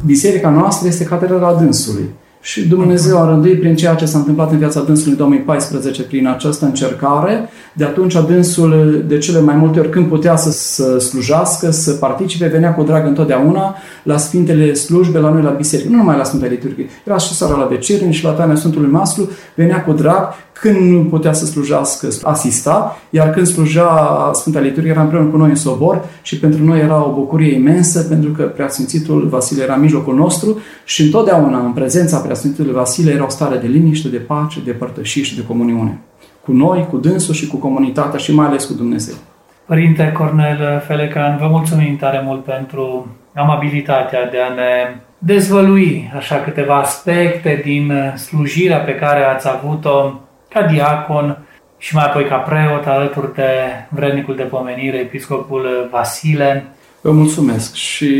biserica 0.04 0.50
noastră 0.50 0.88
este 0.88 1.04
catedrala 1.04 1.54
dânsului. 1.54 2.04
Și 2.46 2.68
Dumnezeu 2.68 3.22
a 3.22 3.28
rânduit 3.28 3.61
prin 3.61 3.76
ceea 3.76 3.94
ce 3.94 4.04
s-a 4.04 4.18
întâmplat 4.18 4.50
în 4.50 4.59
viața 4.59 4.82
dânsului 4.82 5.11
în 5.11 5.16
2014, 5.16 6.02
prin 6.02 6.26
această 6.26 6.64
încercare. 6.64 7.48
De 7.72 7.85
atunci 7.85 8.14
dânsul, 8.26 9.04
de 9.09 9.18
cele 9.18 9.40
mai 9.40 9.56
multe 9.56 9.78
ori, 9.78 9.90
când 9.90 10.09
putea 10.09 10.37
să, 10.37 10.50
să 10.50 10.98
slujească, 10.98 11.70
să 11.70 11.92
participe, 11.92 12.46
venea 12.46 12.74
cu 12.74 12.82
drag 12.82 13.06
întotdeauna 13.06 13.76
la 14.02 14.16
Sfintele 14.16 14.74
slujbe, 14.74 15.18
la 15.18 15.30
noi 15.30 15.42
la 15.42 15.50
biserică. 15.50 15.88
Nu 15.90 15.96
numai 15.96 16.16
la 16.16 16.24
Sfintele 16.24 16.50
Liturghie. 16.50 16.87
Era 17.04 17.16
și 17.16 17.35
seara 17.35 17.56
la 17.56 17.64
Becerin 17.64 18.11
și 18.11 18.24
la 18.24 18.30
taina 18.30 18.54
Sfântului 18.54 18.90
Maslu, 18.90 19.28
venea 19.54 19.82
cu 19.82 19.92
drag 19.92 20.28
când 20.60 20.90
nu 20.90 21.04
putea 21.04 21.32
să 21.32 21.46
slujească, 21.46 22.08
asista, 22.22 22.98
iar 23.10 23.30
când 23.30 23.46
slujea 23.46 23.88
Sfânta 24.32 24.60
Liturghie 24.60 24.90
era 24.90 25.02
împreună 25.02 25.30
cu 25.30 25.36
noi 25.36 25.48
în 25.48 25.54
sobor 25.54 26.04
și 26.22 26.38
pentru 26.38 26.64
noi 26.64 26.80
era 26.80 27.06
o 27.06 27.12
bucurie 27.12 27.54
imensă 27.54 28.02
pentru 28.02 28.30
că 28.30 28.42
Preasfințitul 28.42 29.26
Vasile 29.28 29.62
era 29.62 29.74
în 29.74 29.80
mijlocul 29.80 30.14
nostru 30.14 30.58
și 30.84 31.02
întotdeauna 31.02 31.58
în 31.58 31.72
prezența 31.72 32.18
Preasfințitului 32.18 32.72
Vasile 32.72 33.12
era 33.12 33.24
o 33.24 33.28
stare 33.28 33.56
de 33.56 33.66
liniște, 33.66 34.08
de 34.08 34.16
pace, 34.16 34.60
de 34.64 34.72
părtășie 34.72 35.22
și 35.22 35.36
de 35.36 35.44
comuniune. 35.44 35.98
Cu 36.44 36.52
noi, 36.52 36.86
cu 36.90 36.96
dânsul 36.96 37.34
și 37.34 37.46
cu 37.46 37.56
comunitatea 37.56 38.18
și 38.18 38.34
mai 38.34 38.46
ales 38.46 38.64
cu 38.64 38.72
Dumnezeu. 38.72 39.14
Părinte 39.66 40.12
Cornel 40.12 40.82
Felecan, 40.86 41.36
vă 41.40 41.46
mulțumim 41.50 41.96
tare 41.96 42.22
mult 42.24 42.44
pentru 42.44 43.06
amabilitatea 43.34 44.30
de 44.30 44.36
a 44.50 44.54
ne 44.54 45.00
dezvălui 45.18 46.12
așa 46.16 46.36
câteva 46.36 46.76
aspecte 46.76 47.60
din 47.64 47.92
slujirea 48.16 48.78
pe 48.78 48.94
care 48.94 49.24
ați 49.24 49.48
avut-o 49.48 50.20
ca 50.56 50.66
diacon 50.66 51.38
și 51.78 51.94
mai 51.94 52.04
apoi 52.04 52.24
ca 52.24 52.36
preot 52.36 52.86
alături 52.86 53.34
de 53.34 53.42
vrednicul 53.88 54.36
de 54.36 54.42
pomenire, 54.42 54.96
episcopul 54.96 55.88
Vasile. 55.90 56.66
Vă 57.00 57.10
mulțumesc 57.10 57.74
și 57.74 58.14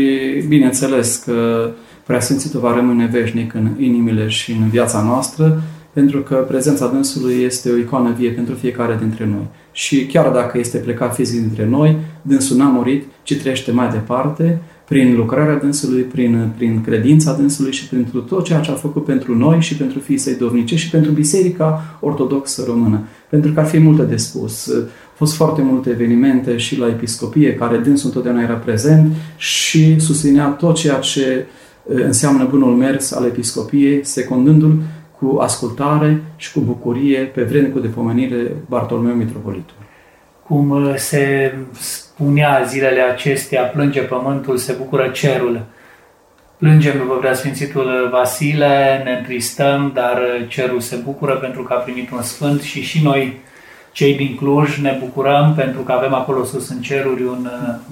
bineînțeles 0.47 1.15
că 1.15 1.69
Preasfințitul 2.05 2.59
va 2.59 2.73
rămâne 2.73 3.05
veșnic 3.05 3.53
în 3.53 3.69
inimile 3.79 4.27
și 4.27 4.51
în 4.51 4.69
viața 4.69 5.01
noastră, 5.01 5.61
pentru 5.93 6.19
că 6.19 6.35
prezența 6.35 6.87
dânsului 6.87 7.43
este 7.43 7.69
o 7.71 7.77
icoană 7.77 8.13
vie 8.17 8.29
pentru 8.29 8.53
fiecare 8.53 8.97
dintre 8.99 9.25
noi. 9.25 9.47
Și 9.71 10.05
chiar 10.05 10.29
dacă 10.29 10.57
este 10.57 10.77
plecat 10.77 11.15
fizic 11.15 11.41
dintre 11.41 11.65
noi, 11.65 11.97
dânsul 12.21 12.57
n-a 12.57 12.69
murit, 12.69 13.03
ci 13.23 13.37
trăiește 13.37 13.71
mai 13.71 13.89
departe, 13.89 14.61
prin 14.87 15.15
lucrarea 15.15 15.55
dânsului, 15.55 16.01
prin, 16.01 16.51
prin 16.55 16.81
credința 16.81 17.33
dânsului 17.33 17.71
și 17.71 17.87
pentru 17.87 18.21
tot 18.21 18.45
ceea 18.45 18.59
ce 18.59 18.71
a 18.71 18.73
făcut 18.73 19.05
pentru 19.05 19.37
noi 19.37 19.61
și 19.61 19.77
pentru 19.77 19.99
fiii 19.99 20.17
săi 20.17 20.35
dovnice 20.35 20.75
și 20.75 20.89
pentru 20.89 21.11
Biserica 21.11 21.97
Ortodoxă 21.99 22.63
Română. 22.67 23.01
Pentru 23.29 23.51
că 23.51 23.59
ar 23.59 23.65
fi 23.65 23.79
multe 23.79 24.03
de 24.03 24.15
spus. 24.15 24.69
Au 24.69 24.83
fost 25.13 25.35
foarte 25.35 25.61
multe 25.61 25.89
evenimente 25.89 26.57
și 26.57 26.79
la 26.79 26.87
episcopie, 26.87 27.55
care 27.55 27.77
dânsul 27.77 28.07
întotdeauna 28.07 28.41
era 28.41 28.53
prezent 28.53 29.13
și 29.37 29.99
susținea 29.99 30.45
tot 30.47 30.75
ceea 30.75 30.99
ce 30.99 31.45
înseamnă 31.87 32.47
bunul 32.49 32.75
mers 32.75 33.11
al 33.11 33.25
episcopiei, 33.25 34.05
secundându-l 34.05 34.81
cu 35.19 35.37
ascultare 35.39 36.23
și 36.35 36.53
cu 36.53 36.59
bucurie 36.59 37.19
pe 37.19 37.43
vrednicul 37.43 37.81
de 37.81 37.87
pomenire 37.87 38.55
Bartolomeu 38.69 39.13
Mitropolitul. 39.13 39.75
Cum 40.47 40.73
se 40.95 41.53
spunea 42.17 42.61
zilele 42.65 43.01
acestea, 43.01 43.63
plânge 43.63 44.01
pământul, 44.01 44.57
se 44.57 44.73
bucură 44.73 45.07
cerul. 45.07 45.61
Plângem 46.57 46.97
după 46.97 47.13
preasfințitul 47.13 48.09
Vasile, 48.11 49.01
ne 49.03 49.11
întristăm, 49.11 49.91
dar 49.93 50.21
cerul 50.47 50.79
se 50.79 50.95
bucură 50.95 51.35
pentru 51.35 51.63
că 51.63 51.73
a 51.73 51.77
primit 51.77 52.11
un 52.11 52.21
sfânt 52.21 52.61
și 52.61 52.81
și 52.81 53.03
noi, 53.03 53.39
cei 53.91 54.15
din 54.15 54.35
Cluj, 54.35 54.77
ne 54.77 54.97
bucurăm 54.99 55.53
pentru 55.55 55.81
că 55.81 55.91
avem 55.91 56.13
acolo 56.13 56.43
sus 56.43 56.69
în 56.69 56.81
ceruri 56.81 57.23
un, 57.23 57.49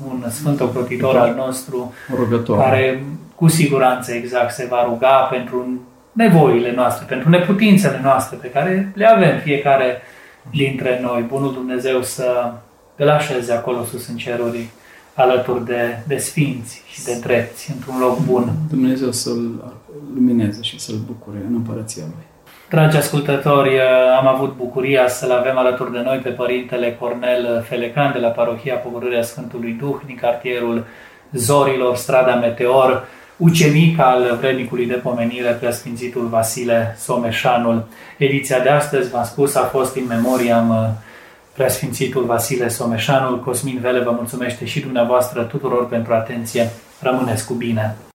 un 0.08 0.30
sfânt 0.30 0.60
ocrotitor 0.60 1.18
al 1.18 1.34
nostru, 1.38 1.94
Rugător. 2.16 2.58
care 2.58 3.04
cu 3.36 3.48
siguranță 3.48 4.14
exact 4.14 4.54
se 4.54 4.68
va 4.70 4.84
ruga 4.88 5.28
pentru 5.32 5.82
nevoile 6.12 6.74
noastre, 6.76 7.06
pentru 7.10 7.30
neputințele 7.30 8.00
noastre 8.04 8.38
pe 8.42 8.50
care 8.50 8.92
le 8.96 9.06
avem 9.06 9.40
fiecare 9.44 10.02
dintre 10.52 11.00
noi. 11.02 11.22
Bunul 11.22 11.54
Dumnezeu 11.54 12.02
să 12.02 12.54
îl 12.96 13.10
așeze 13.10 13.54
acolo 13.54 13.84
sus 13.84 14.08
în 14.08 14.18
ceruri, 14.18 14.70
alături 15.14 15.66
de, 15.66 15.98
de 16.08 16.18
sfinți 16.18 16.84
și 16.88 17.04
de 17.04 17.20
drepți, 17.24 17.72
într-un 17.72 18.00
loc 18.00 18.20
bun. 18.20 18.52
Dumnezeu 18.70 19.12
să-l 19.12 19.74
lumineze 20.14 20.62
și 20.62 20.80
să-l 20.80 20.96
bucure 21.06 21.38
în 21.48 21.54
împărăția 21.54 22.04
Lui. 22.04 22.24
Dragi 22.70 22.98
ascultători, 22.98 23.80
am 24.20 24.28
avut 24.28 24.56
bucuria 24.56 25.08
să-l 25.08 25.32
avem 25.32 25.58
alături 25.58 25.92
de 25.92 26.02
noi 26.04 26.18
pe 26.18 26.30
Părintele 26.30 26.98
Cornel 27.00 27.64
Felecan 27.68 28.12
de 28.14 28.20
la 28.20 28.28
Parohia 28.28 28.76
Pogorârea 28.76 29.22
Sfântului 29.22 29.78
Duh 29.80 29.96
din 30.06 30.16
cartierul 30.16 30.86
Zorilor, 31.32 31.96
strada 31.96 32.36
Meteor, 32.36 33.08
ucenic 33.38 34.00
al 34.00 34.38
vrednicului 34.40 34.86
de 34.86 34.94
pomenire, 34.94 35.50
preasfințitul 35.52 36.28
Vasile 36.28 36.96
Someșanul. 37.00 37.88
Ediția 38.18 38.60
de 38.60 38.70
astăzi, 38.70 39.10
v-am 39.10 39.24
spus, 39.24 39.56
a 39.56 39.64
fost 39.64 39.96
în 39.96 40.06
memoriam 40.08 40.98
Preasfințitul 41.56 42.26
Vasile 42.26 42.68
Someșanul, 42.68 43.40
Cosmin 43.40 43.80
Vele 43.80 44.04
vă 44.04 44.12
mulțumește 44.12 44.66
și 44.66 44.80
dumneavoastră 44.80 45.44
tuturor 45.44 45.88
pentru 45.88 46.14
atenție. 46.14 46.70
Rămâneți 47.02 47.46
cu 47.46 47.54
bine! 47.54 47.96